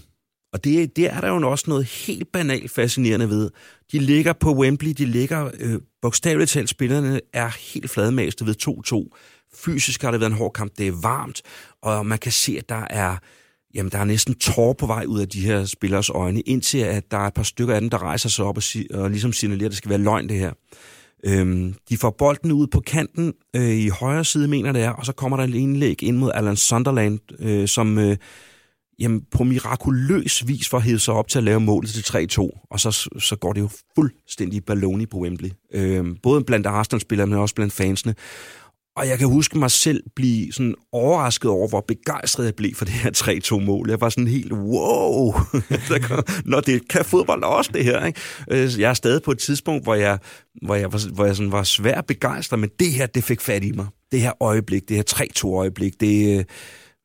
[0.55, 3.49] Og det, det er der jo også noget helt banalt fascinerende ved.
[3.91, 8.55] De ligger på Wembley, de ligger øh, bogstaveligt talt, spillerne er helt fladmæste ved
[9.11, 9.17] 2-2.
[9.55, 11.41] Fysisk har det været en hård kamp, det er varmt,
[11.81, 13.17] og man kan se, at der er,
[13.73, 17.11] jamen, der er næsten tår på vej ud af de her spillers øjne, indtil at
[17.11, 19.33] der er et par stykker af dem, der rejser sig op og, si- og ligesom
[19.33, 20.51] signalerer, at det skal være løgn det her.
[21.25, 25.05] Øhm, de får bolden ud på kanten øh, i højre side, mener det er, og
[25.05, 28.17] så kommer der en indlæg ind mod Alan Sunderland, øh, som øh,
[28.99, 32.79] jamen, på mirakuløs vis får hævet sig op til at lave målet til 3-2, og
[32.79, 35.49] så, så går det jo fuldstændig balloni på Wembley.
[35.73, 38.15] Øh, både blandt Arsenal-spillere, men også blandt fansene.
[38.97, 42.85] Og jeg kan huske mig selv blive sådan overrasket over, hvor begejstret jeg blev for
[42.85, 43.89] det her 3-2-mål.
[43.89, 45.33] Jeg var sådan helt, wow,
[46.51, 48.05] når det kan fodbold også det her.
[48.05, 48.19] Ikke?
[48.51, 50.19] Øh, jeg er stadig på et tidspunkt, hvor jeg,
[50.61, 53.63] hvor jeg, var, hvor jeg sådan var svær begejstret, men det her, det fik fat
[53.63, 53.85] i mig.
[54.11, 56.45] Det her øjeblik, det her 3-2-øjeblik, det, øh,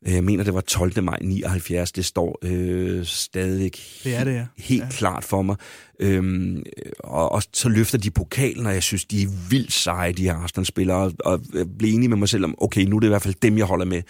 [0.07, 1.03] jeg mener, det var 12.
[1.03, 1.93] maj 79.
[1.93, 4.47] Det står øh, stadigvæk det er det, ja.
[4.59, 4.89] helt ja.
[4.91, 5.57] klart for mig.
[6.01, 6.63] Øhm,
[6.99, 10.35] og, og så løfter de pokalen, og jeg synes, de er vildt seje, de her
[10.35, 11.41] Arsenal-spillere, og, og
[11.79, 13.67] bliver enige med mig selv om, okay, nu er det i hvert fald dem, jeg
[13.67, 14.03] holder med.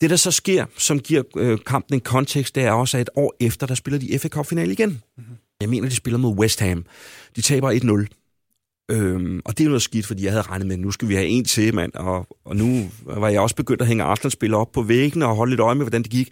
[0.00, 3.10] Det, der så sker, som giver øh, kampen en kontekst, det er også, at et
[3.16, 4.90] år efter, der spiller de FA Cup-finale igen.
[4.90, 5.36] Mm-hmm.
[5.60, 6.84] Jeg mener, de spiller mod West Ham.
[7.36, 8.23] De taber 1-0.
[8.90, 11.14] Øhm, og det er noget skidt, fordi jeg havde regnet med, at nu skal vi
[11.14, 11.94] have en til, mand.
[11.94, 15.50] Og, og nu var jeg også begyndt at hænge Arsenal-spillere op på væggene og holde
[15.50, 16.28] lidt øje med, hvordan det gik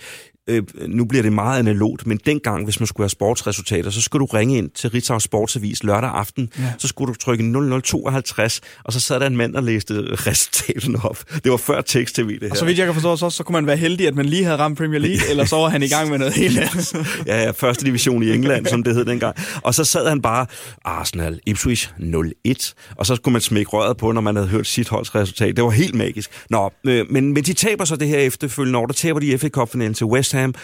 [0.48, 4.26] øh, nu bliver det meget analogt, men dengang, hvis man skulle have sportsresultater, så skulle
[4.26, 6.72] du ringe ind til Ritzau Sportsavis lørdag aften, ja.
[6.78, 7.44] så skulle du trykke
[7.80, 9.94] 0052, og så sad der en mand og læste
[10.26, 11.24] resultaterne op.
[11.44, 12.50] Det var før tekst-tv, det her.
[12.50, 14.44] Og så vidt jeg kan forstå, så, så kunne man være heldig, at man lige
[14.44, 16.94] havde ramt Premier League, eller så var han i gang med noget helt andet.
[17.26, 19.36] ja, ja, første division i England, som det hed dengang.
[19.62, 20.46] Og så sad han bare,
[20.84, 24.88] Arsenal, Ipswich 0-1, og så kunne man smække røret på, når man havde hørt sit
[24.88, 25.56] holds resultat.
[25.56, 26.30] Det var helt magisk.
[26.50, 29.48] Nå, øh, men, men de taber så det her efterfølgende år, der taber de FA
[29.48, 30.54] Cup-finalen til West West Ham,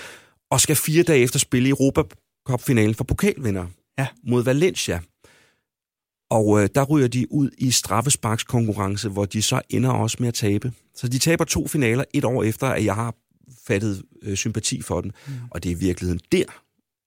[0.51, 2.03] og skal fire dage efter spille Europa
[2.47, 3.67] Cup-finalen for pokalvinder
[3.99, 4.07] ja.
[4.23, 5.01] mod Valencia.
[6.31, 10.35] Og øh, der ryger de ud i straffesparkskonkurrence, hvor de så ender også med at
[10.35, 10.73] tabe.
[10.95, 13.15] Så de taber to finaler et år efter, at jeg har
[13.67, 15.13] fattet øh, sympati for den.
[15.27, 15.33] Mm.
[15.51, 16.45] Og det er i virkeligheden der,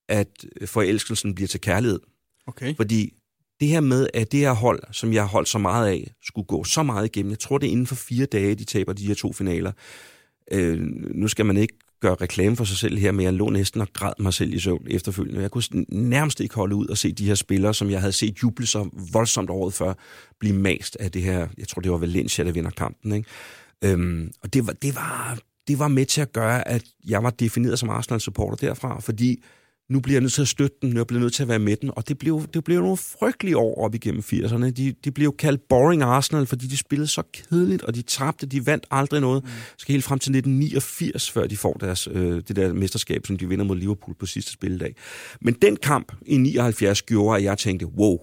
[0.10, 2.00] at forelskelsen bliver til kærlighed.
[2.47, 2.76] Okay.
[2.76, 3.13] Fordi
[3.60, 6.45] det her med, at det her hold, som jeg har holdt så meget af, skulle
[6.45, 7.30] gå så meget igennem.
[7.30, 9.71] Jeg tror, det er inden for fire dage, de taber de her to finaler.
[10.52, 10.80] Øh,
[11.15, 13.88] nu skal man ikke gøre reklame for sig selv her, men jeg lå næsten og
[13.94, 15.42] græd mig selv i søvn efterfølgende.
[15.42, 18.44] Jeg kunne nærmest ikke holde ud og se de her spillere, som jeg havde set
[18.44, 19.94] juble så voldsomt året før,
[20.40, 23.12] blive mast af det her, jeg tror det var Valencia, der vinder kampen.
[23.12, 23.30] Ikke?
[23.84, 27.30] Øhm, og det var, det, var, det var med til at gøre, at jeg var
[27.30, 29.44] defineret som Arsenal-supporter derfra, fordi
[29.91, 31.75] nu bliver jeg nødt til at støtte den, jeg bliver nødt til at være med
[31.75, 34.69] den, og det blev, det blev nogle frygtelige år op igennem 80'erne.
[34.69, 38.65] De, de blev kaldt boring Arsenal, fordi de spillede så kedeligt, og de tabte, de
[38.65, 39.43] vandt aldrig noget.
[39.43, 39.49] Mm.
[39.77, 43.49] Skal helt frem til 1989, før de får deres, øh, det der mesterskab, som de
[43.49, 44.95] vinder mod Liverpool på sidste spilledag.
[45.41, 48.17] Men den kamp i 79 gjorde, at jeg tænkte, wow,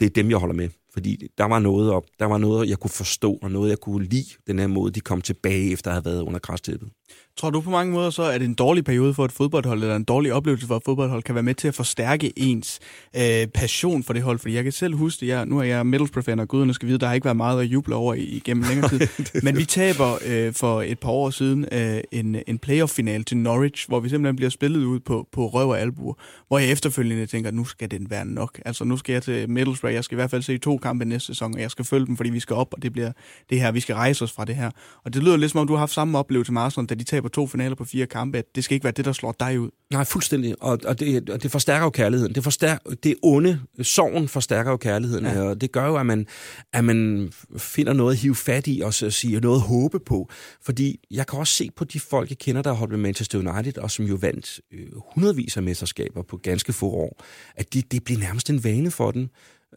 [0.00, 0.68] det er dem, jeg holder med.
[0.92, 4.04] Fordi der var noget op, der var noget, jeg kunne forstå, og noget, jeg kunne
[4.04, 6.88] lide, den her måde, de kom tilbage, efter at have været under græstæppet.
[7.36, 10.04] Tror du på mange måder så, at en dårlig periode for et fodboldhold, eller en
[10.04, 12.80] dårlig oplevelse for et fodboldhold, kan være med til at forstærke ens
[13.16, 14.38] øh, passion for det hold?
[14.38, 16.98] Fordi jeg kan selv huske det, jeg, nu er jeg Middlesbrough-fan, og guderne skal vide,
[16.98, 19.00] der har ikke været meget at juble over igennem længere tid.
[19.44, 23.88] Men vi taber øh, for et par år siden øh, en, en playoff-final til Norwich,
[23.88, 26.14] hvor vi simpelthen bliver spillet ud på, på røv og albuer,
[26.48, 28.60] hvor jeg efterfølgende tænker, nu skal den være nok.
[28.64, 31.26] Altså nu skal jeg til Middlesbrough, jeg skal i hvert fald se to kampe næste
[31.26, 33.12] sæson, og jeg skal følge dem, fordi vi skal op, og det bliver
[33.50, 34.70] det her, vi skal rejse os fra det her.
[35.04, 37.04] Og det lyder lidt som om, du har haft samme oplevelse med Arsenal, da de
[37.04, 39.34] taber på to finaler på fire kampe, at det skal ikke være det, der slår
[39.40, 39.70] dig ud.
[39.90, 40.62] Nej, fuldstændig.
[40.62, 42.34] Og, og, det, og det forstærker jo kærligheden.
[42.34, 45.24] Det, forstærker, det onde, sorgen forstærker jo kærligheden.
[45.24, 45.42] Ja.
[45.42, 46.26] Og det gør jo, at man,
[46.72, 50.30] at man finder noget at hive fat i, og så sige noget at håbe på.
[50.62, 53.38] Fordi jeg kan også se på de folk, jeg kender, der har holdt med Manchester
[53.38, 57.24] United, og som jo vandt øh, hundredvis af mesterskaber på ganske få år,
[57.56, 59.28] at de, det bliver nærmest en vane for dem.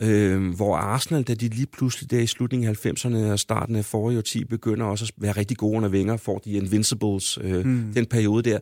[0.02, 3.86] Øh, hvor Arsenal, da de lige pludselig der i slutningen af 90'erne og starten af
[3.86, 7.94] forrige årti, begynder også at være rigtig gode under vinger, får de Invincibles, øh, mm.
[7.94, 8.60] den periode der.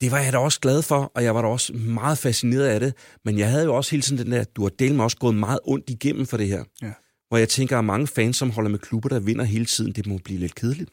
[0.00, 2.80] Det var jeg da også glad for, og jeg var da også meget fascineret af
[2.80, 2.94] det.
[3.24, 5.34] Men jeg havde jo også hele tiden den der, du har delt mig også gået
[5.34, 6.64] meget ondt igennem for det her.
[6.82, 6.92] Ja.
[7.28, 10.06] Hvor jeg tænker, at mange fans, som holder med klubber, der vinder hele tiden, det
[10.06, 10.90] må blive lidt kedeligt.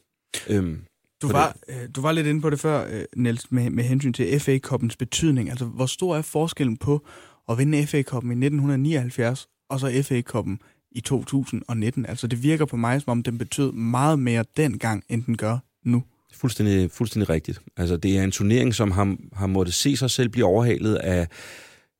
[0.47, 0.79] Øhm,
[1.21, 4.13] du, var, øh, du var lidt inde på det før, øh, Niels, med, med hensyn
[4.13, 5.49] til FA-koppens betydning.
[5.49, 7.05] Altså, hvor stor er forskellen på
[7.49, 10.59] at vinde FA-koppen i 1979 og så FA-koppen
[10.91, 12.05] i 2019.
[12.05, 15.57] Altså det virker på mig, som om den betød meget mere dengang, end den gør
[15.85, 16.03] nu.
[16.33, 17.61] Fuldstændig, fuldstændig rigtigt.
[17.77, 21.27] Altså det er en turnering, som har, har måttet se sig selv blive overhalet af,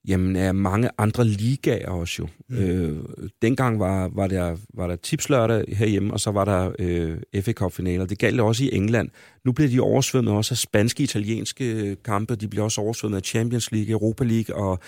[0.07, 2.27] jamen, af mange andre ligaer også jo.
[2.49, 2.57] Mm.
[2.57, 3.03] Øh,
[3.41, 8.05] dengang var, var, der, var der tipslørdag herhjemme, og så var der øh, FA Cup-finaler.
[8.05, 9.09] Det galt også i England.
[9.45, 12.35] Nu bliver de oversvømmet også af spanske, italienske kampe.
[12.35, 14.79] De bliver også oversvømmet af Champions League, Europa League, og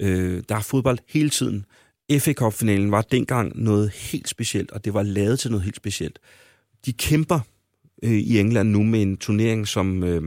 [0.00, 1.64] øh, der er fodbold hele tiden.
[2.18, 6.18] FA Cup-finalen var dengang noget helt specielt, og det var lavet til noget helt specielt.
[6.86, 7.40] De kæmper
[8.02, 10.22] øh, i England nu med en turnering, som, øh,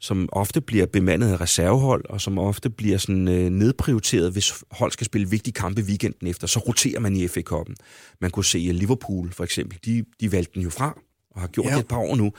[0.00, 4.92] som ofte bliver bemandet af reservehold, og som ofte bliver sådan, øh, nedprioriteret, hvis hold
[4.92, 6.46] skal spille vigtige kampe weekenden efter.
[6.46, 7.74] Så roterer man i FA Cup'en.
[8.20, 9.78] Man kunne se Liverpool for eksempel.
[9.84, 10.98] De, de valgte den jo fra,
[11.38, 11.74] og har gjort ja.
[11.74, 12.32] det et par år nu,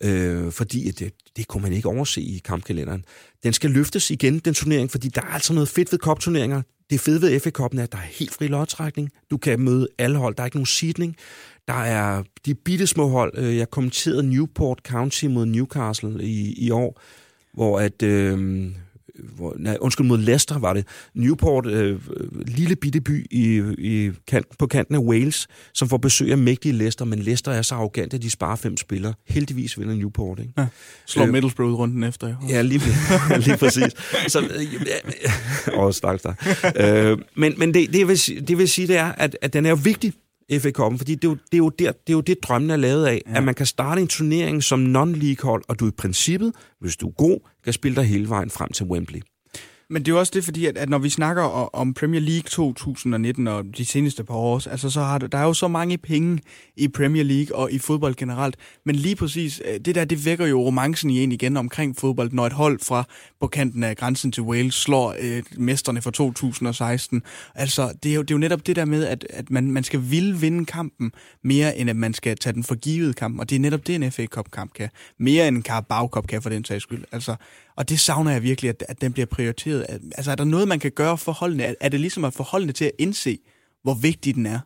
[0.00, 3.04] øh, fordi det, det kunne man ikke overse i kampkalenderen.
[3.42, 6.62] Den skal løftes igen, den turnering, fordi der er altså noget fedt ved kopturneringer.
[6.90, 9.10] Det fede ved FA Cup'en er, at der er helt fri lodtrækning.
[9.30, 10.34] Du kan møde alle hold.
[10.34, 11.16] Der er ikke nogen seedning.
[11.68, 13.32] Der er de bitte små hold.
[13.38, 17.00] Øh, jeg kommenterede Newport County mod Newcastle i, i år,
[17.54, 18.66] hvor at øh,
[19.36, 20.86] hvor, nej, undskyld, mod Leicester var det.
[21.14, 22.00] Newport, øh,
[22.46, 26.72] lille bitte by i, i kant, på kanten af Wales, som får besøg af mægtige
[26.72, 29.14] Leicester, men Leicester er så arrogant, at de sparer fem spillere.
[29.28, 30.52] Heldigvis vinder Newport, ikke?
[30.58, 30.66] Ja,
[31.06, 32.28] slår øh, Middlesbrough runden efter.
[32.28, 32.34] Jo.
[32.48, 32.80] Ja, lige,
[33.46, 33.92] lige præcis.
[34.28, 36.34] Så, øh, åh, oh, stakkels dig.
[36.76, 39.70] Øh, men men det, det, vil, det vil sige, det er, at, at den er
[39.70, 40.12] jo vigtig,
[40.52, 42.70] FA Cup'en, fordi det er, jo, det, er jo der, det er jo det, drømmen
[42.70, 43.36] er lavet af, ja.
[43.36, 47.12] at man kan starte en turnering som non-league-hold, og du i princippet, hvis du er
[47.12, 49.20] god, kan spille dig hele vejen frem til Wembley.
[49.90, 51.42] Men det er jo også det, fordi at, at når vi snakker
[51.74, 55.42] om Premier League 2019 og de seneste par år, altså så har der, der er
[55.42, 56.40] jo så mange penge
[56.76, 58.56] i Premier League og i fodbold generelt.
[58.84, 62.32] Men lige præcis, øh, det der, det vækker jo romancen i en igen omkring fodbold,
[62.32, 63.04] når et hold fra
[63.40, 67.22] på kanten af grænsen til Wales slår øh, mesterne for 2016.
[67.54, 69.84] Altså, det er jo, det er jo netop det der med, at, at man, man
[69.84, 71.12] skal ville vinde kampen
[71.44, 73.40] mere, end at man skal tage den for givet kampen.
[73.40, 74.88] Og det er netop det, en FA Cup-kamp kan.
[75.18, 77.04] Mere end en Carabao Cup kan for den sags skyld.
[77.12, 77.36] Altså,
[77.76, 79.86] og det savner jeg virkelig, at, at den bliver prioriteret.
[80.14, 81.64] Altså, er der noget, man kan gøre for holdene?
[81.64, 83.38] Er, er det ligesom at få holdene til at indse,
[83.82, 84.58] hvor vigtig den er?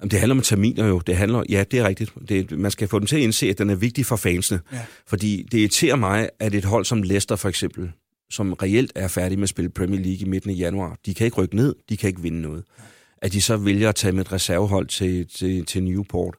[0.00, 0.98] Jamen, det handler om terminer jo.
[0.98, 2.12] Det handler, ja, det er rigtigt.
[2.28, 4.60] Det, man skal få dem til at indse, at den er vigtig for fansene.
[4.72, 4.78] Ja.
[5.06, 7.92] Fordi det irriterer mig, at et hold som Leicester for eksempel,
[8.30, 11.24] som reelt er færdig med at spille Premier League i midten af januar, de kan
[11.24, 12.64] ikke rykke ned, de kan ikke vinde noget.
[13.22, 16.34] At de så vælger at tage med et reservehold til, til, til Newport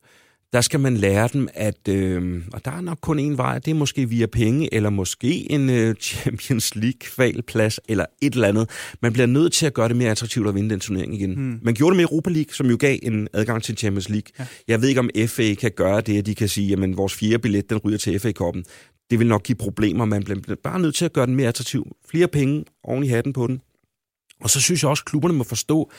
[0.53, 3.71] der skal man lære dem, at, øh, og der er nok kun en vej, det
[3.71, 8.69] er måske via penge, eller måske en øh, Champions League-kvalplads, eller et eller andet.
[9.01, 11.33] Man bliver nødt til at gøre det mere attraktivt at vinde den turnering igen.
[11.33, 11.59] Hmm.
[11.61, 14.31] Man gjorde det med Europa League, som jo gav en adgang til Champions League.
[14.39, 14.45] Ja.
[14.67, 17.39] Jeg ved ikke, om FA kan gøre det, at de kan sige, at vores fjerde
[17.39, 18.63] billet, den ryger til FA-koppen.
[19.09, 21.95] Det vil nok give problemer, man bliver bare nødt til at gøre den mere attraktiv.
[22.09, 23.61] Flere penge oven i hatten på den.
[24.43, 25.91] Og så synes jeg også, at klubberne må forstå,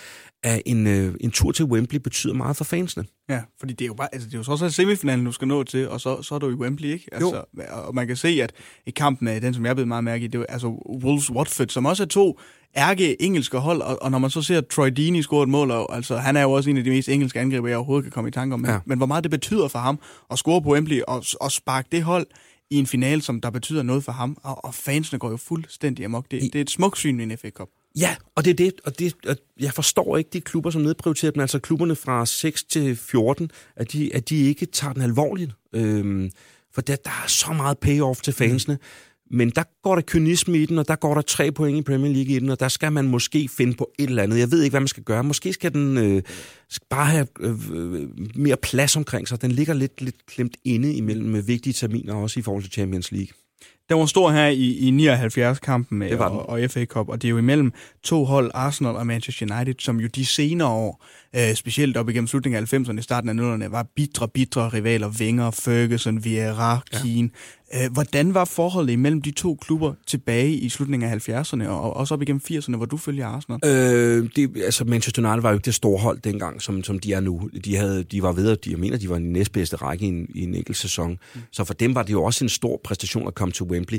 [0.42, 3.04] at en, øh, en tur til Wembley betyder meget for fansene.
[3.28, 5.48] Ja, fordi det er jo bare, altså det er jo så også semifinalen, du skal
[5.48, 7.08] nå til, og så, så er du i Wembley, ikke?
[7.12, 7.62] Altså, jo.
[7.70, 8.52] Og man kan se, at
[8.86, 10.68] i kampen af den, som jeg blev meget mærke i, det er altså
[11.04, 12.38] Wolves Watford, som også er to
[12.76, 15.96] ærke engelske hold, og, og når man så ser Troy Deeney score et mål, og,
[15.96, 18.28] altså han er jo også en af de mest engelske angriber, jeg overhovedet kan komme
[18.28, 18.78] i tanke om, men, ja.
[18.86, 19.98] men hvor meget det betyder for ham
[20.30, 22.26] at score på Wembley og, og sparke det hold
[22.70, 26.04] i en finale, som der betyder noget for ham, og, og fansene går jo fuldstændig
[26.04, 26.24] amok.
[26.30, 27.68] Det, det er et smukt syn i en FA Cup.
[27.98, 31.32] Ja, og det er det, og det, og jeg forstår ikke de klubber, som nedprioriterer
[31.32, 35.52] dem, altså klubberne fra 6 til 14, at de, at de ikke tager den alvorligt.
[35.72, 36.30] Øhm,
[36.74, 38.74] for der, der er så meget payoff til fansene.
[38.74, 39.36] Mm.
[39.36, 42.12] Men der går der kynisme i den, og der går der tre point i Premier
[42.12, 44.38] League i den, og der skal man måske finde på et eller andet.
[44.38, 45.24] Jeg ved ikke, hvad man skal gøre.
[45.24, 46.22] Måske skal den øh,
[46.68, 49.42] skal bare have øh, øh mere plads omkring sig.
[49.42, 53.12] Den ligger lidt, lidt klemt inde imellem med vigtige terminer, også i forhold til Champions
[53.12, 53.43] League.
[53.88, 56.38] Den var stor her i, i 79-kampen Det var den.
[56.38, 57.72] og, og FA Cup, og det er jo imellem
[58.02, 61.04] to hold, Arsenal og Manchester United, som jo de senere år,
[61.36, 65.08] øh, specielt op igennem slutningen af 90'erne, starten af 00'erne, var bitre, bitre rivaler.
[65.20, 67.30] Wenger, Ferguson, Vieira, Keane.
[67.74, 72.14] Øh, hvordan var forholdet imellem de to klubber tilbage i slutningen af 70'erne, og også
[72.14, 73.60] op igennem 80'erne, hvor du følger Arsenal?
[73.64, 77.12] Øh, det, altså Manchester United var jo ikke det store hold dengang, som, som de
[77.12, 77.50] er nu.
[77.64, 80.04] De, havde, de var ved, at de, jeg mener, de var i den næstbedste række
[80.04, 81.10] i en, i en enkelt sæson.
[81.34, 81.40] Mm.
[81.52, 83.98] Så for dem var det jo også en stor præstation at komme til Wembley.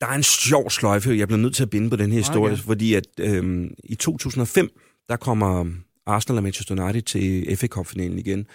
[0.00, 2.52] Der er en sjov sløjfe, jeg bliver nødt til at binde på den her historie,
[2.52, 2.62] Okay.
[2.62, 4.70] fordi at øh, i 2005,
[5.08, 5.66] der kommer
[6.06, 8.46] Arsenal og Manchester United til FA Cup-finalen igen.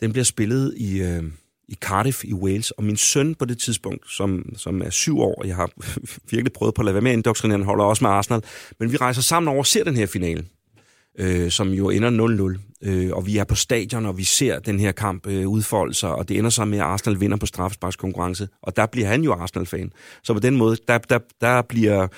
[0.00, 1.22] Den bliver spillet i, øh,
[1.68, 5.34] i Cardiff i Wales, og min søn på det tidspunkt, som, som er syv år,
[5.34, 5.70] og jeg har
[6.30, 8.42] virkelig prøvet på at lade være med at indoktrinere, han holder også med Arsenal,
[8.80, 10.44] men vi rejser sammen over og ser den her finale,
[11.18, 14.80] øh, som jo ender 0-0, øh, og vi er på stadion, og vi ser den
[14.80, 18.48] her kamp øh, udfolde sig, og det ender så med, at Arsenal vinder på straffesparkskonkurrence,
[18.62, 19.92] og der bliver han jo Arsenal-fan.
[20.24, 22.08] Så på den måde, der, der, der, bliver,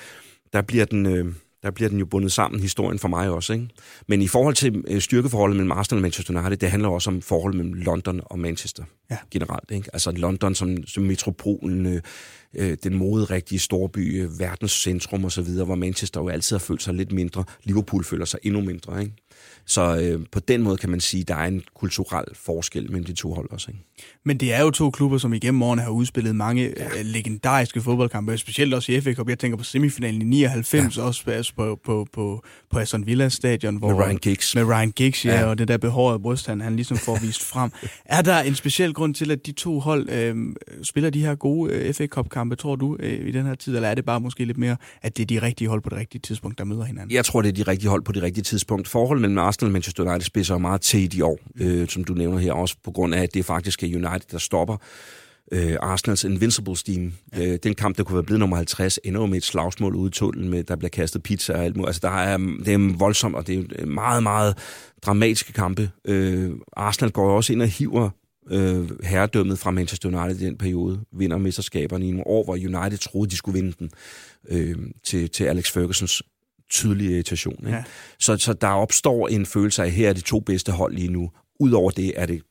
[0.53, 1.05] der bliver den...
[1.05, 1.33] Øh,
[1.63, 3.53] der bliver den jo bundet sammen, historien for mig også.
[3.53, 3.67] Ikke?
[4.07, 7.21] Men i forhold til øh, styrkeforholdet mellem Arsenal og Manchester United, det handler også om
[7.21, 9.17] forholdet mellem London og Manchester Ja.
[9.31, 9.71] generelt.
[9.71, 9.89] Ikke?
[9.93, 12.01] Altså London som, som metropolen, øh,
[12.53, 16.93] øh, den moderigtige storby, øh, verdens centrum osv., hvor Manchester jo altid har følt sig
[16.93, 17.43] lidt mindre.
[17.63, 19.01] Liverpool føler sig endnu mindre.
[19.01, 19.13] Ikke?
[19.65, 23.03] Så øh, på den måde kan man sige, at der er en kulturel forskel mellem
[23.03, 23.71] de to hold også.
[23.71, 23.83] Ikke?
[24.25, 26.85] Men det er jo to klubber, som igennem årene har udspillet mange ja.
[26.99, 29.29] øh, legendariske fodboldkampe, specielt også i FA Cup.
[29.29, 31.03] Jeg tænker på semifinalen i 99, ja.
[31.03, 33.75] også altså på, på, på, på Aston Villa stadion.
[33.75, 34.55] Hvor, Med Ryan Giggs.
[34.55, 35.45] Med Ryan Giggs, ja, Ja.
[35.45, 37.71] og det der behårede bryst, han, han ligesom får vist frem.
[38.05, 40.35] Er der en speciel grund til, at de to hold øh,
[40.83, 43.75] spiller de her gode øh, FA Cup-kampe, tror du, øh, i den her tid?
[43.75, 45.97] Eller er det bare måske lidt mere, at det er de rigtige hold på det
[45.97, 47.11] rigtige tidspunkt, der møder hinanden?
[47.15, 48.87] Jeg tror, det er de rigtige hold på det rigtige tidspunkt.
[48.87, 52.13] Forholdet mellem Arsenal og Manchester United spidser meget til i de år, øh, som du
[52.13, 54.77] nævner her, også på grund af, at det faktisk er United, der stopper
[55.51, 57.13] øh, Arsenals Invincible Steam.
[57.37, 60.07] Øh, den kamp, der kunne være blevet nummer 50, ender jo med et slagsmål ude
[60.07, 61.87] i tunnelen, med, der bliver kastet pizza og alt muligt.
[61.87, 64.57] Altså, der er, det er voldsomt, og det er meget, meget
[65.05, 65.91] dramatiske kampe.
[66.05, 68.09] Øh, Arsenal går også ind og hiver
[68.49, 72.97] øh, herredømmet fra Manchester United i den periode, vinder mesterskaberne i nogle år, hvor United
[72.97, 73.91] troede, de skulle vinde den
[74.49, 76.23] øh, til, til Alex Fergusons
[76.71, 77.55] tydelige irritation.
[77.59, 77.69] Ikke?
[77.77, 77.83] Ja.
[78.19, 81.07] Så, så der opstår en følelse af, at her er de to bedste hold lige
[81.11, 81.31] nu.
[81.59, 82.41] Udover det er det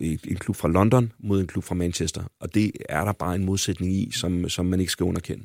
[0.00, 2.22] et- en klub fra London mod en klub fra Manchester.
[2.40, 5.44] Og det er der bare en modsætning i, som, som man ikke skal underkende.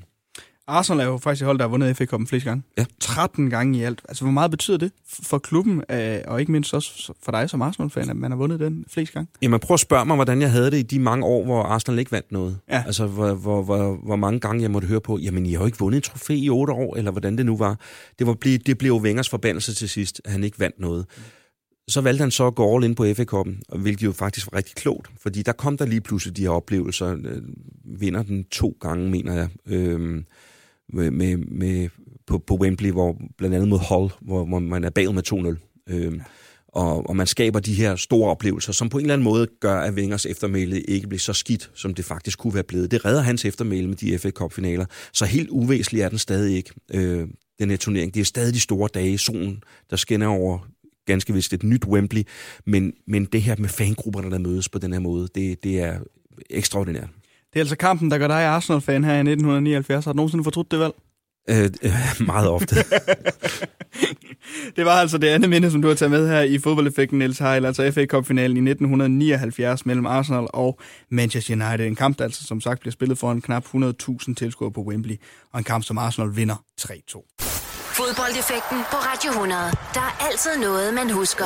[0.68, 2.64] Arsenal er jo faktisk et hold, der har vundet FA Cup'en flest gange.
[2.78, 2.86] Ja.
[3.00, 4.02] 13 gange i alt.
[4.10, 4.92] Altså, hvor meget betyder det
[5.24, 8.60] for klubben, øh, og ikke mindst også for dig som Arsenal-fan, at man har vundet
[8.60, 9.28] den flest gange?
[9.42, 12.00] Jamen prøv at spørge mig, hvordan jeg havde det i de mange år, hvor Arsenal
[12.00, 12.58] ikke vandt noget.
[12.70, 12.84] Ja.
[12.86, 15.66] Altså, hvor, hvor, hvor, hvor mange gange jeg måtte høre på, jamen, I har jo
[15.66, 17.80] ikke vundet et trofæ i otte år, eller hvordan det nu var.
[18.20, 21.06] Det, var det blev jo Wengers forbandelse til sidst, at han ikke vandt noget.
[21.90, 24.58] Så valgte han så at gå all in på FA Cup'en, hvilket jo faktisk var
[24.58, 27.18] rigtig klogt, fordi der kom der lige pludselig de her oplevelser.
[27.24, 27.42] Øh,
[28.00, 30.24] vinder den to gange, mener jeg, øh,
[30.94, 31.90] med, med, med,
[32.28, 35.58] på, på Wembley, hvor blandt andet mod Hull, hvor, hvor man er bagud med
[35.88, 35.94] 2-0.
[35.94, 36.22] Øh,
[36.68, 39.80] og, og man skaber de her store oplevelser, som på en eller anden måde gør,
[39.80, 42.92] at Wengers eftermæle ikke bliver så skidt, som det faktisk kunne være blevet.
[42.92, 44.86] Det redder hans eftermæle med de FA Cup-finaler.
[45.14, 47.28] Så helt uvæsentlig er den stadig ikke, øh,
[47.60, 48.14] den her turnering.
[48.14, 50.68] Det er stadig de store dage, solen, der skinner over
[51.06, 52.24] ganske vist et nyt Wembley,
[52.66, 56.00] men, men det her med fangrupperne, der mødes på den her måde, det, det er
[56.50, 57.10] ekstraordinært.
[57.58, 60.06] Det er altså kampen, der gør dig Arsenal-fan her i 1979.
[60.06, 60.94] Har du nogensinde fortrudt det valg?
[61.50, 62.76] Øh, øh, meget ofte.
[64.76, 67.40] Det var altså det andet minde, som du har taget med her i fodboldeffekten, Niels
[67.40, 70.80] Heil, altså FA Cup-finalen i 1979 mellem Arsenal og
[71.12, 71.88] Manchester United.
[71.88, 75.16] En kamp, der altså som sagt bliver spillet foran knap 100.000 tilskuere på Wembley,
[75.54, 76.86] og en kamp, som Arsenal vinder 3-2.
[78.00, 79.62] Fodboldeffekten på Radio 100.
[79.94, 81.46] Der er altid noget, man husker.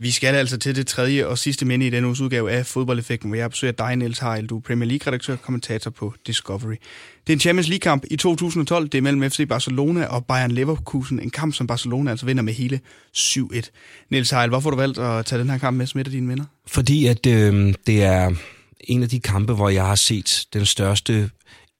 [0.00, 3.30] Vi skal altså til det tredje og sidste minde i denne uges udgave af Fodboldeffekten,
[3.30, 4.46] hvor jeg besøger dig, Niels Heil.
[4.46, 6.74] Du er Premier League-redaktør og kommentator på Discovery.
[7.26, 8.88] Det er en Champions League-kamp i 2012.
[8.88, 11.20] Det er mellem FC Barcelona og Bayern Leverkusen.
[11.20, 12.80] En kamp, som Barcelona altså vinder med hele
[13.16, 13.60] 7-1.
[14.10, 16.10] Niels Heil, hvorfor har du valgt at tage den her kamp med som et af
[16.10, 16.44] dine venner?
[16.66, 18.34] Fordi at øh, det er
[18.80, 21.30] en af de kampe, hvor jeg har set den største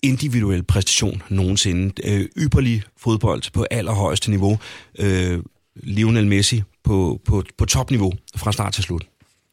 [0.02, 1.92] individuelle præstation nogensinde.
[2.04, 4.58] Øh, ypperlig fodbold på allerhøjeste niveau.
[4.98, 5.38] Øh,
[5.82, 9.06] Lionel Messi på, på, på topniveau fra start til slut.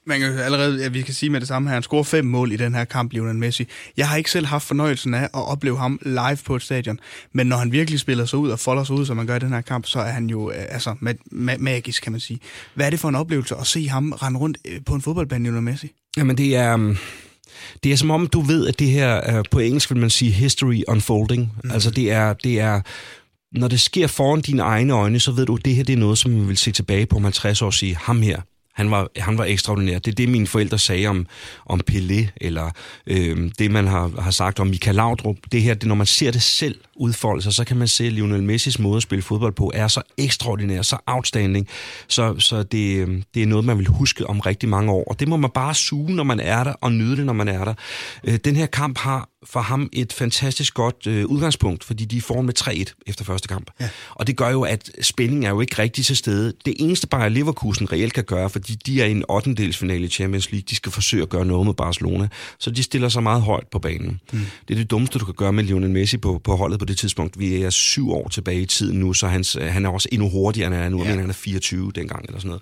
[0.08, 2.52] Man kan allerede, ja, vi kan sige med det samme her, han scorer fem mål
[2.52, 3.68] i den her kamp, Lionel Messi.
[3.98, 7.00] Jeg har ikke selv haft fornøjelsen af at opleve ham live på et stadion,
[7.34, 9.40] men når han virkelig spiller sig ud og folder sig ud, som man gør i
[9.40, 12.40] den her kamp, så er han jo øh, altså ma- ma- magisk, kan man sige.
[12.76, 15.44] Hvad er det for en oplevelse at se ham rende rundt øh, på en fodboldbane,
[15.44, 15.92] Lionel Messi?
[16.18, 16.74] Jamen det er...
[16.74, 16.98] um,
[17.84, 20.32] Det er som om, du ved, at det her, er, på engelsk vil man sige
[20.32, 21.54] history unfolding.
[21.64, 21.72] Mm.
[21.72, 22.82] Altså det er, det er,
[23.58, 25.98] når det sker foran dine egne øjne, så ved du, at det her det er
[25.98, 28.42] noget, som man vil se tilbage på om 50 år og sige, ham her,
[28.76, 30.00] han var, han var ekstraordinær.
[30.00, 31.28] Det er det, mine forældre sagde om,
[31.66, 32.72] om Pelé, eller
[33.08, 35.38] øh, det, man har, har sagt om Michael Laudrup.
[35.52, 38.14] Det her, det, når man ser det selv udfolde sig, så kan man se, at
[38.14, 41.68] Lionel Messis måde at spille fodbold på er så ekstraordinær, så outstanding.
[42.08, 45.04] Så, så det, øh, det er noget, man vil huske om rigtig mange år.
[45.04, 47.48] Og det må man bare suge, når man er der, og nyde det, når man
[47.48, 47.74] er der.
[48.24, 52.22] Øh, den her kamp har for ham et fantastisk godt øh, udgangspunkt, fordi de er
[52.22, 53.72] foran med 3-1 efter første kamp.
[53.80, 53.90] Ja.
[54.10, 56.54] Og det gør jo, at spændingen er jo ikke rigtig til stede.
[56.66, 59.74] Det eneste bare Leverkusen reelt kan gøre, fordi de er i en 8.
[59.74, 62.28] finale i Champions League, de skal forsøge at gøre noget med Barcelona,
[62.60, 64.22] så de stiller sig meget højt på banen.
[64.34, 64.40] Mm.
[64.68, 66.98] Det er det dummeste, du kan gøre med Lionel Messi på, på holdet på det
[66.98, 67.40] tidspunkt.
[67.40, 70.68] Vi er syv år tilbage i tiden nu, så hans, han er også endnu hurtigere,
[70.68, 70.98] end han er nu.
[70.98, 72.60] Jeg mener, han er 24 dengang eller sådan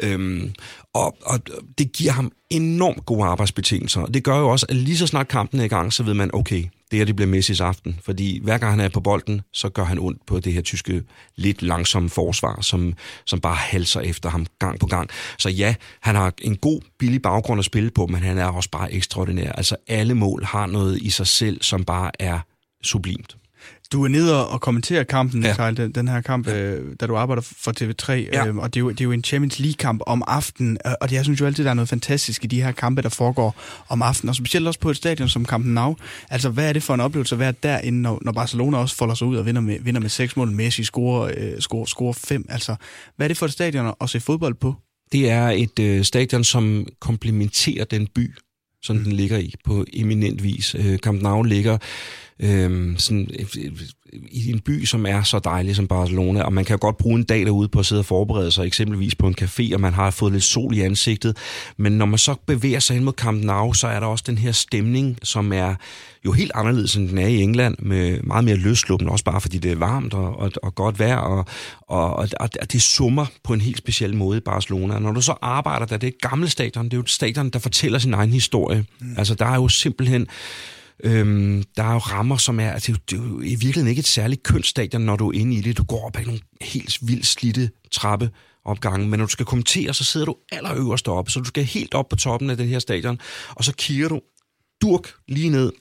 [0.00, 0.12] noget.
[0.12, 0.52] Øhm,
[0.94, 1.40] og, og
[1.78, 4.06] det giver ham enormt gode arbejdsbetingelser.
[4.06, 6.30] Det gør jo også, at lige så snart kampen er i gang, så ved man,
[6.32, 8.00] okay, det her det bliver Messis aften.
[8.02, 11.02] Fordi hver gang han er på bolden, så gør han ondt på det her tyske
[11.36, 12.94] lidt langsomme forsvar, som,
[13.26, 15.10] som bare halser efter ham gang på gang.
[15.38, 18.70] Så ja, han har en god, billig baggrund at spille på, men han er også
[18.70, 19.52] bare ekstraordinær.
[19.52, 22.38] Altså alle mål har noget i sig selv, som bare er
[22.82, 23.36] sublimt.
[23.92, 25.48] Du er nede og kommenterer kampen, ja.
[25.48, 26.56] Michael, den, den her kamp, ja.
[26.56, 28.46] øh, da du arbejder for TV3, ja.
[28.46, 31.16] øh, og det er, jo, det er jo en Champions League-kamp om aftenen, og det,
[31.16, 33.56] jeg synes jo altid, der er noget fantastisk i de her kampe, der foregår
[33.88, 35.96] om aftenen, og specielt også på et stadion som Campen Nou.
[36.30, 39.14] Altså, hvad er det for en oplevelse at være derinde, når, når Barcelona også folder
[39.14, 42.46] sig ud og vinder med, vinder med seks mål, Messi scorer, øh, scorer, scorer fem,
[42.48, 42.76] altså,
[43.16, 44.74] hvad er det for et stadion at se fodbold på?
[45.12, 48.34] Det er et øh, stadion, som komplementerer den by,
[48.82, 49.04] som mm.
[49.04, 50.74] den ligger i på eminent vis.
[50.74, 51.78] Øh, Camp Nou ligger
[52.40, 53.70] øh, sådan, øh,
[54.30, 57.24] i en by, som er så dejlig som Barcelona, og man kan godt bruge en
[57.24, 60.10] dag derude på at sidde og forberede sig, eksempelvis på en café, og man har
[60.10, 61.36] fået lidt sol i ansigtet,
[61.76, 64.38] men når man så bevæger sig ind mod Camp Nou, så er der også den
[64.38, 65.74] her stemning, som er
[66.24, 69.58] jo helt anderledes, end den er i England, med meget mere løsluppen, også bare fordi
[69.58, 71.44] det er varmt og, og, og godt vejr, og,
[71.80, 74.98] og, og, og det summer på en helt speciel måde i Barcelona.
[74.98, 77.50] Når du så arbejder der, det er et gammelt stadion, det er jo et stadion,
[77.50, 78.84] der fortæller sin egen historie.
[79.00, 79.14] Mm.
[79.18, 80.26] Altså, der er jo simpelthen
[81.02, 84.06] Øhm, der er jo rammer, som er, altså, det er jo i virkeligheden ikke et
[84.06, 85.78] særligt kønsstadion, når du er inde i det.
[85.78, 88.30] Du går op ad nogle helt vildt slidte trappe
[88.64, 91.94] opgangen, men når du skal kommentere, så sidder du allerøverst oppe, så du skal helt
[91.94, 93.18] op på toppen af den her stadion,
[93.50, 94.20] og så kigger du
[94.82, 95.72] durk lige ned,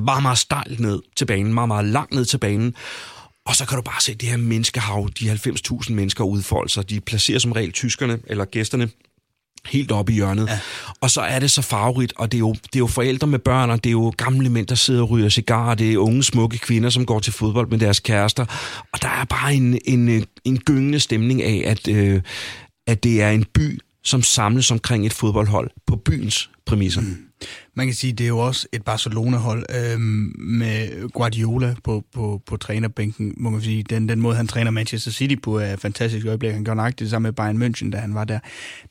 [0.00, 2.74] meget, meget stejlt ned til banen, meget, meget langt ned til banen,
[3.46, 6.90] og så kan du bare se det her menneskehav, de 90.000 mennesker udfolde sig.
[6.90, 8.90] De placerer som regel tyskerne eller gæsterne
[9.68, 10.46] helt oppe i hjørnet.
[10.46, 10.58] Ja.
[11.00, 13.38] Og så er det så farverigt, og det er, jo, det er jo forældre med
[13.38, 16.24] børn, og det er jo gamle mænd, der sidder og ryger cigarer, det er unge,
[16.24, 18.44] smukke kvinder, som går til fodbold med deres kærester.
[18.92, 22.22] Og der er bare en, en, en gyngende stemning af, at, øh,
[22.86, 27.00] at det er en by, som samles omkring et fodboldhold på byens præmisser.
[27.00, 27.26] Mm.
[27.74, 30.00] Man kan sige, det er jo også et Barcelona-hold øh,
[30.38, 33.34] med Guardiola på, på, på trænerbænken.
[33.36, 36.52] Må man sige, den, den måde, han træner Manchester City på, er fantastisk øjeblik.
[36.52, 38.38] Han gør nok det samme med Bayern München, da han var der.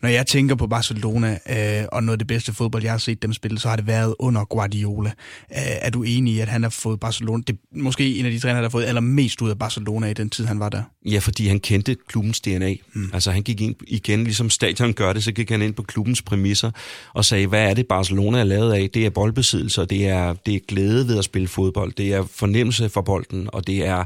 [0.02, 3.22] Når jeg tænker på Barcelona øh, og noget af det bedste fodbold, jeg har set
[3.22, 5.10] dem spille, så har det været under Guardiola.
[5.52, 7.44] Øh, er du enig i, at han har fået Barcelona...
[7.48, 10.14] Det er måske en af de trænere, der har fået allermest ud af Barcelona i
[10.14, 10.84] den tid, han var der?
[11.06, 12.76] Ja, fordi han kendte klubbens DNA.
[12.94, 13.10] Hmm.
[13.14, 16.22] Altså han gik ind igen, ligesom stadion gør det, så gik han ind på klubbens
[16.22, 16.72] præmisser
[17.14, 18.90] og sagde, hvad er det Barcelona er lavet af?
[18.94, 22.90] Det er boldbesiddelse, det er, det er glæde ved at spille fodbold, det er fornemmelse
[22.90, 24.04] for bolden, og det er,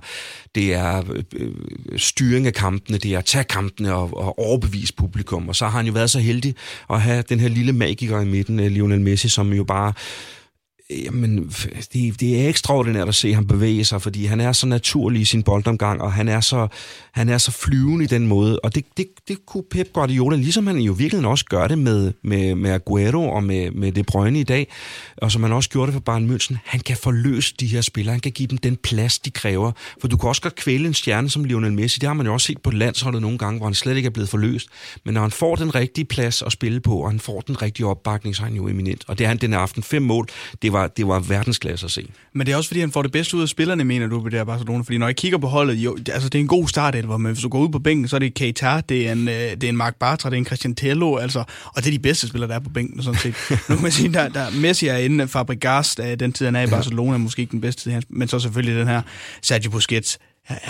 [0.55, 1.53] det er øh, øh,
[1.97, 5.49] styring af kampene, det er at tage kampene og, og overbevise publikum.
[5.49, 6.55] Og så har han jo været så heldig
[6.89, 9.93] at have den her lille magiker i midten, øh, Lionel Messi, som jo bare
[10.91, 11.53] Jamen,
[11.93, 15.25] det, det er ekstraordinært at se ham bevæge sig, fordi han er så naturlig i
[15.25, 16.67] sin boldomgang, og han er så,
[17.11, 18.59] han er så flyvende i den måde.
[18.59, 22.13] Og det, det, det kunne Pep Guardiola, ligesom han jo virkelig også gør det med,
[22.23, 24.67] med, med Aguero og med, med De Bruyne i dag,
[25.17, 26.55] og som han også gjorde det for Bayern München.
[26.63, 29.71] Han kan forløse de her spillere, han kan give dem den plads, de kræver.
[30.01, 32.33] For du kan også godt kvæle en stjerne som Lionel Messi, det har man jo
[32.33, 34.67] også set på landsholdet nogle gange, hvor han slet ikke er blevet forløst.
[35.05, 37.85] Men når han får den rigtige plads at spille på, og han får den rigtige
[37.85, 39.03] opbakning, så er han jo eminent.
[39.07, 39.83] Og det er han den aften.
[39.83, 40.27] Fem mål,
[40.61, 42.07] det var, det var verdensklasse at se.
[42.33, 44.29] Men det er også fordi, han får det bedste ud af spillerne, mener du, på
[44.29, 44.83] det her Barcelona.
[44.83, 47.31] Fordi når jeg kigger på holdet, jo, altså det er en god start, hvor men
[47.31, 49.63] hvis du går ud på bænken, så er det Keita, det er en, øh, det
[49.63, 52.27] er en Mark Bartra, det er en Christian Tello, altså, og det er de bedste
[52.27, 53.35] spillere, der er på bænken, sådan set.
[53.69, 56.67] nu kan man sige, der, der Messi er inde, Fabregas, den tid, han er i
[56.67, 59.01] Barcelona, måske ikke den bedste tid, men så selvfølgelig den her
[59.41, 60.19] Sergio Busquets,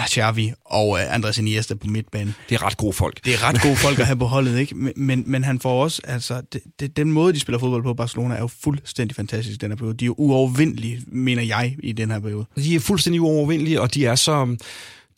[0.08, 2.36] Xavi og uh, Andres Iniesta på midtbanen.
[2.50, 3.26] Det er ret gode folk.
[3.26, 4.76] Det er ret gode folk at have på holdet, ikke?
[4.76, 7.94] Men, men, men han får også, altså, det, det, den måde, de spiller fodbold på
[7.94, 9.98] Barcelona, er jo fuldstændig fantastisk den her periode.
[9.98, 12.46] De er jo uovervindelige, mener jeg, i den her periode.
[12.56, 14.58] De er fuldstændig uovervindelige, og de er så,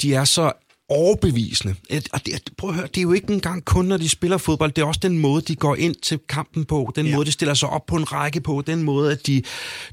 [0.02, 0.52] de er så
[0.92, 1.76] overbevisende.
[2.14, 4.72] Og det, prøv at høre, det er jo ikke engang kun, når de spiller fodbold,
[4.72, 7.16] det er også den måde, de går ind til kampen på, den ja.
[7.16, 9.44] måde, de stiller sig op på en række på, den måde, at de,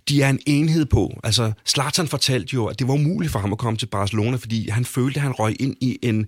[0.09, 1.21] de er en enhed på.
[1.25, 4.69] Altså, Zlatan fortalte jo, at det var umuligt for ham at komme til Barcelona, fordi
[4.69, 6.27] han følte, at han røg ind i en,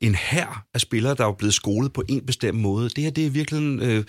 [0.00, 2.88] en hær af spillere, der var blevet skolet på en bestemt måde.
[2.88, 3.82] Det her, det er virkelig...
[3.82, 4.04] Øh,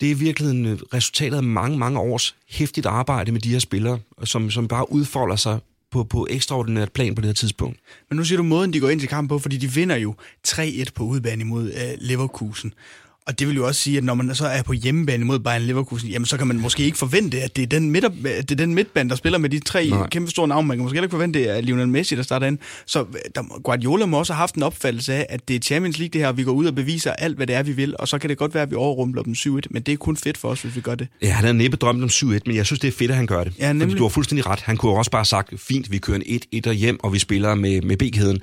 [0.00, 4.50] det er virkelig resultatet af mange, mange års hæftigt arbejde med de her spillere, som,
[4.50, 5.58] som bare udfolder sig
[5.92, 7.78] på, på ekstraordinært plan på det her tidspunkt.
[8.08, 10.14] Men nu siger du måden, de går ind til kamp på, fordi de vinder jo
[10.48, 12.74] 3-1 på udebane imod uh, Leverkusen.
[13.26, 15.62] Og det vil jo også sige, at når man så er på hjemmebane mod Bayern
[15.62, 18.54] Leverkusen, jamen så kan man måske ikke forvente, at det er den, midt, det er
[18.54, 20.08] den midtbane, der spiller med de tre Nej.
[20.08, 20.68] kæmpe store navne.
[20.68, 22.58] Man kan måske ikke forvente, at Lionel Messi, der starter ind.
[22.86, 23.04] Så
[23.34, 26.20] der, Guardiola må også have haft en opfattelse af, at det er Champions League det
[26.20, 27.94] her, og vi går ud og beviser alt, hvad det er, vi vil.
[27.98, 30.16] Og så kan det godt være, at vi overrumpler dem 7-1, men det er kun
[30.16, 31.08] fedt for os, hvis vi gør det.
[31.22, 33.26] Ja, han har næppe drømt om 7-1, men jeg synes, det er fedt, at han
[33.26, 33.52] gør det.
[33.58, 33.88] Ja, nemlig.
[33.88, 34.60] Fordi du har fuldstændig ret.
[34.60, 36.18] Han kunne også bare have sagt, fint, vi kører
[36.52, 38.40] en 1-1 hjem, og vi spiller med, med B-kæden.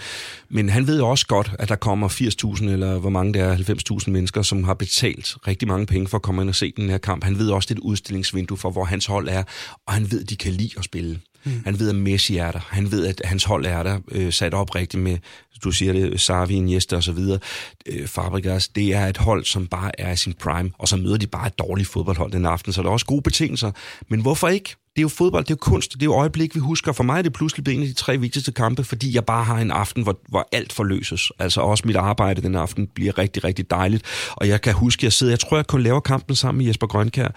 [0.50, 4.12] Men han ved også godt, at der kommer 80.000, eller hvor mange det er, 90.000
[4.12, 6.98] mennesker, som har betalt rigtig mange penge for at komme ind og se den her
[6.98, 7.24] kamp.
[7.24, 9.44] Han ved også, det er et udstillingsvindue for, hvor hans hold er,
[9.88, 11.20] og han ved, at de kan lide at spille.
[11.44, 11.62] Mm.
[11.66, 12.60] Han ved, at Messi er der.
[12.70, 15.18] Han ved, at hans hold er der, øh, sat op rigtigt med,
[15.64, 17.40] du siger det, Sarvi, Iniesta og så videre.
[17.86, 21.18] Øh, Fabregas, det er et hold, som bare er i sin prime, og så møder
[21.18, 23.72] de bare et dårligt fodboldhold den aften, så der er også gode betingelser.
[24.08, 24.76] Men hvorfor ikke?
[25.00, 26.92] Det er jo fodbold, det er jo kunst, det er jo øjeblik, vi husker.
[26.92, 29.44] For mig er det pludselig blevet en af de tre vigtigste kampe, fordi jeg bare
[29.44, 31.32] har en aften, hvor, hvor alt forløses.
[31.40, 34.04] Altså også mit arbejde den aften bliver rigtig, rigtig dejligt.
[34.32, 36.88] Og jeg kan huske, jeg sidder, jeg tror, jeg kun laver kampen sammen med Jesper
[36.88, 37.28] Grønkær,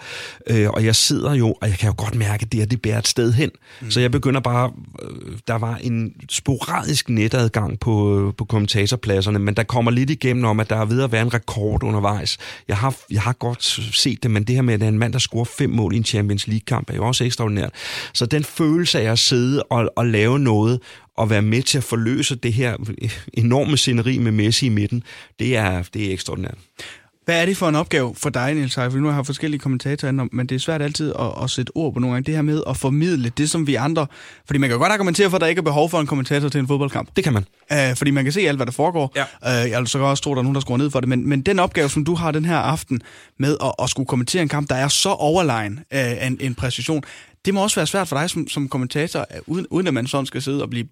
[0.47, 2.81] øh, og jeg sidder jo, og jeg kan jo godt mærke, at det her, det
[2.81, 3.51] bærer et sted hen.
[3.81, 3.91] Mm.
[3.91, 9.53] Så jeg begynder bare, øh, der var en sporadisk netadgang på, øh, på kommentatorpladserne, men
[9.53, 12.37] der kommer lidt igennem om, at der er ved at være en rekord undervejs.
[12.67, 13.63] Jeg har, jeg har godt
[13.95, 15.93] set det, men det her med, at der er en mand, der scorer fem mål
[15.93, 17.73] i en Champions League-kamp, er jo også ekstra ekstraordinært.
[18.13, 20.79] Så den følelse af at sidde og, og lave noget,
[21.17, 22.75] og være med til at forløse det her
[23.33, 25.03] enorme sceneri med Messi i midten,
[25.39, 26.57] det er, det er ekstraordinært.
[27.25, 30.27] Hvad er det for en opgave for dig, Niels For nu har jeg forskellige kommentatorer,
[30.31, 32.25] men det er svært altid at, at sætte ord på nogle gange.
[32.25, 34.07] Det her med at formidle det, som vi andre...
[34.45, 36.59] Fordi man kan godt argumentere for, at der ikke er behov for en kommentator til
[36.59, 37.09] en fodboldkamp.
[37.15, 37.45] Det kan man.
[37.71, 39.13] Uh, fordi man kan se alt, hvad der foregår.
[39.15, 39.63] Ja.
[39.63, 41.09] Uh, jeg så kan også tro, at der er nogen, der skruer ned for det.
[41.09, 43.01] Men, men den opgave, som du har den her aften
[43.39, 47.03] med at, at skulle kommentere en kamp, der er så overlegen uh, en, en præcision,
[47.45, 50.25] det må også være svært for dig som, som kommentator, uden, uden at man sådan
[50.25, 50.87] skal sidde og blive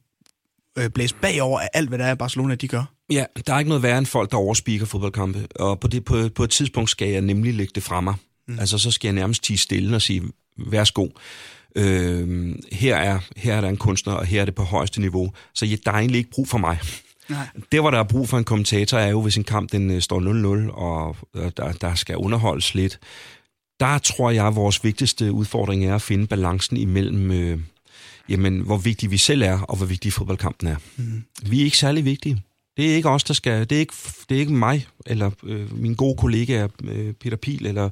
[0.78, 2.84] øh, blæst bagover af alt, hvad der er Barcelona, de gør.
[3.12, 5.48] Ja, der er ikke noget værre end folk, der overspiker fodboldkampe.
[5.56, 8.16] Og på, det, på, på et tidspunkt skal jeg nemlig lægge det fra mig.
[8.48, 8.60] Mm.
[8.60, 10.24] Altså, så skal jeg nærmest tige stille og sige,
[10.58, 11.08] værsgo.
[11.76, 15.32] Øh, her, er, her er der en kunstner, og her er det på højeste niveau.
[15.54, 16.80] Så ja, der er egentlig ikke brug for mig.
[17.30, 17.48] Nej.
[17.72, 20.02] Det, hvor der er brug for en kommentator, er jo, hvis en kamp den øh,
[20.02, 21.16] står 0-0, og
[21.58, 23.00] der, der skal underholdes lidt.
[23.82, 27.60] Der tror jeg, at vores vigtigste udfordring er at finde balancen imellem, øh,
[28.30, 30.76] jamen, hvor vigtig vi selv er, og hvor vigtig fodboldkampen er.
[30.98, 31.24] Mm.
[31.44, 32.44] Vi er ikke særlig vigtige.
[32.78, 33.60] Det er ikke os, der skal...
[33.60, 33.94] Det er ikke,
[34.30, 37.90] det er ikke mig, eller øh, min gode kollega øh, Peter Pil, eller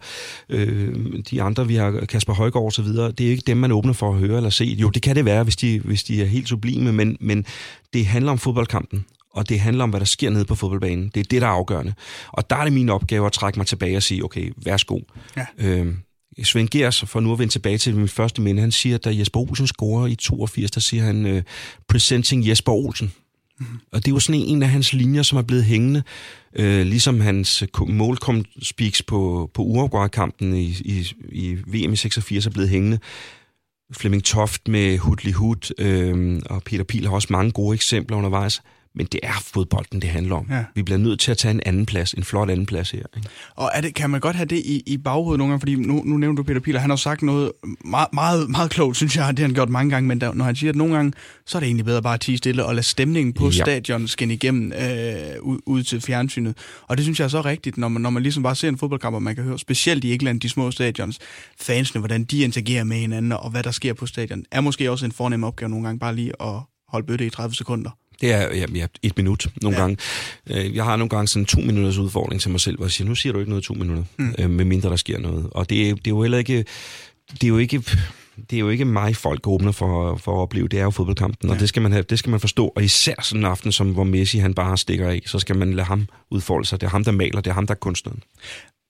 [0.50, 0.96] øh,
[1.32, 3.12] de andre, vi har Kasper Højgaard videre.
[3.12, 4.66] Det er ikke dem, man åbner for at høre eller se.
[4.66, 7.46] Jo, det kan det være, hvis de, hvis de er helt sublime, men, men
[7.94, 11.12] det handler om fodboldkampen og det handler om, hvad der sker nede på fodboldbanen.
[11.16, 11.94] Det er det, der er afgørende.
[12.28, 15.00] Og der er det min opgave at trække mig tilbage og sige, okay, værsgo.
[15.38, 15.46] Ja.
[15.58, 15.94] Øh,
[16.44, 19.18] Svend Gers, for nu at vende tilbage til mit første minde, han siger, at da
[19.18, 21.42] Jesper Olsen scorer i 82, der siger han, uh,
[21.88, 23.14] presenting Jesper Olsen.
[23.60, 23.66] Mm.
[23.92, 26.04] Og det er jo sådan en af hans linjer, som er blevet hængende,
[26.60, 32.50] uh, ligesom hans målkom speaks på, på Uruguay-kampen i, i, i VM i 86 er
[32.50, 33.00] blevet hængende.
[33.94, 38.62] Flemming Toft med Hudli Hud, øh, og Peter Pil har også mange gode eksempler undervejs.
[38.96, 40.48] Men det er fodbolden, det handler om.
[40.50, 40.64] Ja.
[40.76, 43.04] Vi bliver nødt til at tage en anden plads, en flot anden plads her.
[43.16, 43.30] Ikke?
[43.56, 45.60] Og er det, kan man godt have det i, i baghovedet nogle gange?
[45.60, 47.52] Fordi nu, nu nævner du Peter Piler, han har sagt noget
[47.86, 50.46] meget, meget, meget klogt, synes jeg, det har han gjort mange gange, men der, når
[50.46, 51.14] han siger, at nogle gange,
[51.46, 53.52] så er det egentlig bedre bare at tige stille og lade stemningen på ja.
[53.52, 56.58] stadion skinne igennem øh, ud, ud til fjernsynet.
[56.88, 58.78] Og det synes jeg er så rigtigt, når man, når man ligesom bare ser en
[58.78, 61.20] fodboldkamp, og man kan høre, specielt i England, de små stadions,
[61.60, 65.06] fansene, hvordan de interagerer med hinanden, og hvad der sker på stadion, er måske også
[65.06, 67.90] en fornem opgave nogle gange bare lige at holde bøtte i 30 sekunder.
[68.22, 69.82] Det er ja, ja, et minut nogle ja.
[69.82, 69.98] gange.
[70.50, 73.08] Øh, jeg har nogle gange sådan to minutters udfordring til mig selv, hvor jeg siger,
[73.08, 74.36] nu siger du ikke noget to minutter, mm.
[74.40, 75.48] øh, medmindre der sker noget.
[75.52, 76.66] Og det, det er jo heller ikke...
[77.32, 77.84] Det er jo ikke
[78.50, 80.68] det er jo ikke mig, folk åbner for, for at opleve.
[80.68, 81.54] Det er jo fodboldkampen, ja.
[81.54, 82.74] og det skal, man have, det skal man forstå.
[82.76, 85.74] Og især sådan en aften, som, hvor Messi han bare stikker af, så skal man
[85.74, 86.82] lade ham udfolde sig.
[86.82, 88.24] Det er ham, der maler, det er ham, der er kunstneren.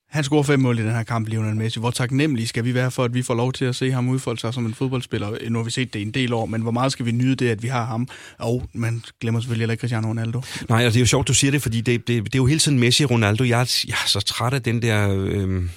[0.09, 1.79] Han scorer fem mål i den her kamp, Lionel Messi.
[1.79, 4.39] Hvor taknemmelige skal vi være for, at vi får lov til at se ham udfolde
[4.39, 5.49] sig som en fodboldspiller?
[5.49, 7.49] Nu har vi set det en del år, men hvor meget skal vi nyde det,
[7.49, 8.07] at vi har ham?
[8.37, 10.41] Og man glemmer selvfølgelig heller ikke Cristiano Ronaldo.
[10.69, 12.45] Nej, altså det er jo sjovt, du siger det, fordi det, det, det er jo
[12.45, 13.43] hele tiden Messi og Ronaldo.
[13.43, 15.17] Jeg er, jeg er så træt af den der...
[15.19, 15.69] Øh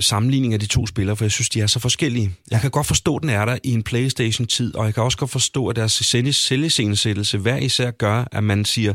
[0.00, 2.30] sammenligning af de to spillere, for jeg synes, de er så forskellige.
[2.50, 5.18] Jeg kan godt forstå, at den er der i en Playstation-tid, og jeg kan også
[5.18, 8.94] godt forstå, at deres selviscenesættelse hver især gør, at man siger,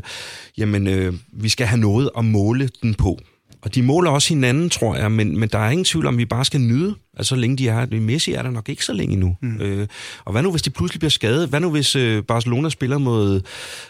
[0.58, 3.18] jamen, øh, vi skal have noget at måle den på.
[3.64, 6.18] Og de måler også hinanden, tror jeg, men, men der er ingen tvivl om, at
[6.18, 8.00] vi bare skal nyde, altså så længe de er her.
[8.00, 9.36] Messi er der nok ikke så længe nu.
[9.42, 9.60] Mm.
[9.60, 9.86] Øh,
[10.24, 11.48] og hvad nu, hvis de pludselig bliver skadet?
[11.48, 13.40] Hvad nu, hvis øh, Barcelona spiller mod,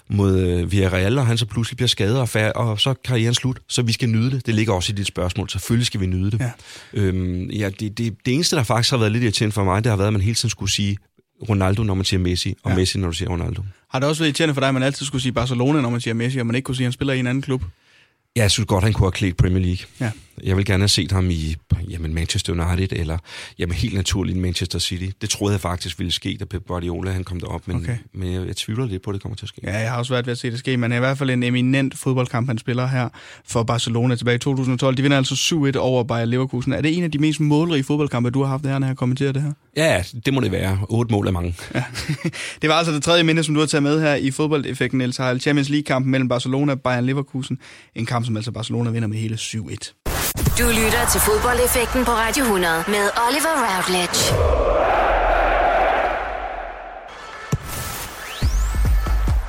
[0.09, 3.35] mod øh, Villarreal, og han så pludselig bliver skadet, og, færd, og så er karrieren
[3.35, 3.61] slut?
[3.69, 4.47] Så vi skal nyde det.
[4.47, 5.51] Det ligger også i dit spørgsmål.
[5.51, 6.41] Selvfølgelig skal vi nyde det.
[6.41, 6.51] Ja.
[6.93, 9.91] Øhm, ja, det, det, det eneste, der faktisk har været lidt irriterende for mig, det
[9.91, 10.97] har været, at man hele tiden skulle sige
[11.49, 12.77] Ronaldo, når man siger Messi, og ja.
[12.77, 13.63] Messi, når du siger Ronaldo.
[13.91, 16.01] Har det også været irriterende for dig, at man altid skulle sige Barcelona, når man
[16.01, 17.63] siger Messi, og man ikke kunne sige, at han spiller i en anden klub?
[18.37, 19.87] Jeg synes godt, han kunne have klædt Premier League.
[20.01, 20.11] Ja.
[20.43, 21.57] Jeg vil gerne have set ham i
[21.91, 23.19] jamen Manchester United, eller
[23.59, 25.07] jamen helt naturligt Manchester City.
[25.21, 27.97] Det troede jeg faktisk ville ske, da Pep Guardiola han kom derop, men, okay.
[28.13, 29.61] men jeg, jeg tvivler lidt på, at det kommer til at ske.
[29.65, 31.31] Ja, jeg har også været ved at se det ske, men er i hvert fald
[31.31, 33.09] en eminent fodboldkamp, han spiller her
[33.47, 34.97] for Barcelona tilbage i 2012.
[34.97, 35.35] De vinder altså
[35.75, 36.73] 7-1 over Bayer Leverkusen.
[36.73, 39.33] Er det en af de mest målrige fodboldkampe, du har haft her, når jeg kommenterer
[39.33, 39.53] det her?
[39.77, 40.79] Ja, det må det være.
[40.89, 41.57] 8 mål er mange.
[41.75, 41.85] Ja.
[42.63, 45.17] det var altså det tredje minde, som du har taget med her i fodboldeffekten, Niels
[45.17, 45.41] Heil.
[45.41, 47.59] Champions League-kampen mellem Barcelona og Bayern Leverkusen.
[47.95, 50.05] En kamp, som altså Barcelona vinder med hele 7-1.
[50.59, 54.21] Du lytter til fodboldeffekten på Radio 100 med Oliver Routledge.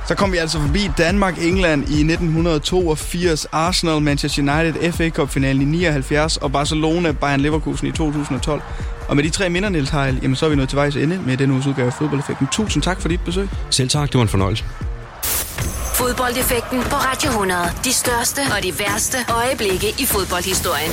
[0.08, 6.36] Så kom vi altså forbi Danmark-England i 1982, Arsenal, Manchester United, FA Cup-finalen i 79
[6.36, 8.62] og Barcelona, Bayern Leverkusen i 2012.
[9.08, 11.20] Og med de tre minder, Niels Heil, jamen så er vi nået til vejs ende
[11.26, 12.46] med den uges udgave af Fodboldeffekten.
[12.52, 13.48] Tusind tak for dit besøg.
[13.70, 14.64] Selv tak, det var en fornøjelse.
[15.94, 17.60] Fodboldeffekten på Radio 100.
[17.84, 20.92] De største og de værste øjeblikke i fodboldhistorien.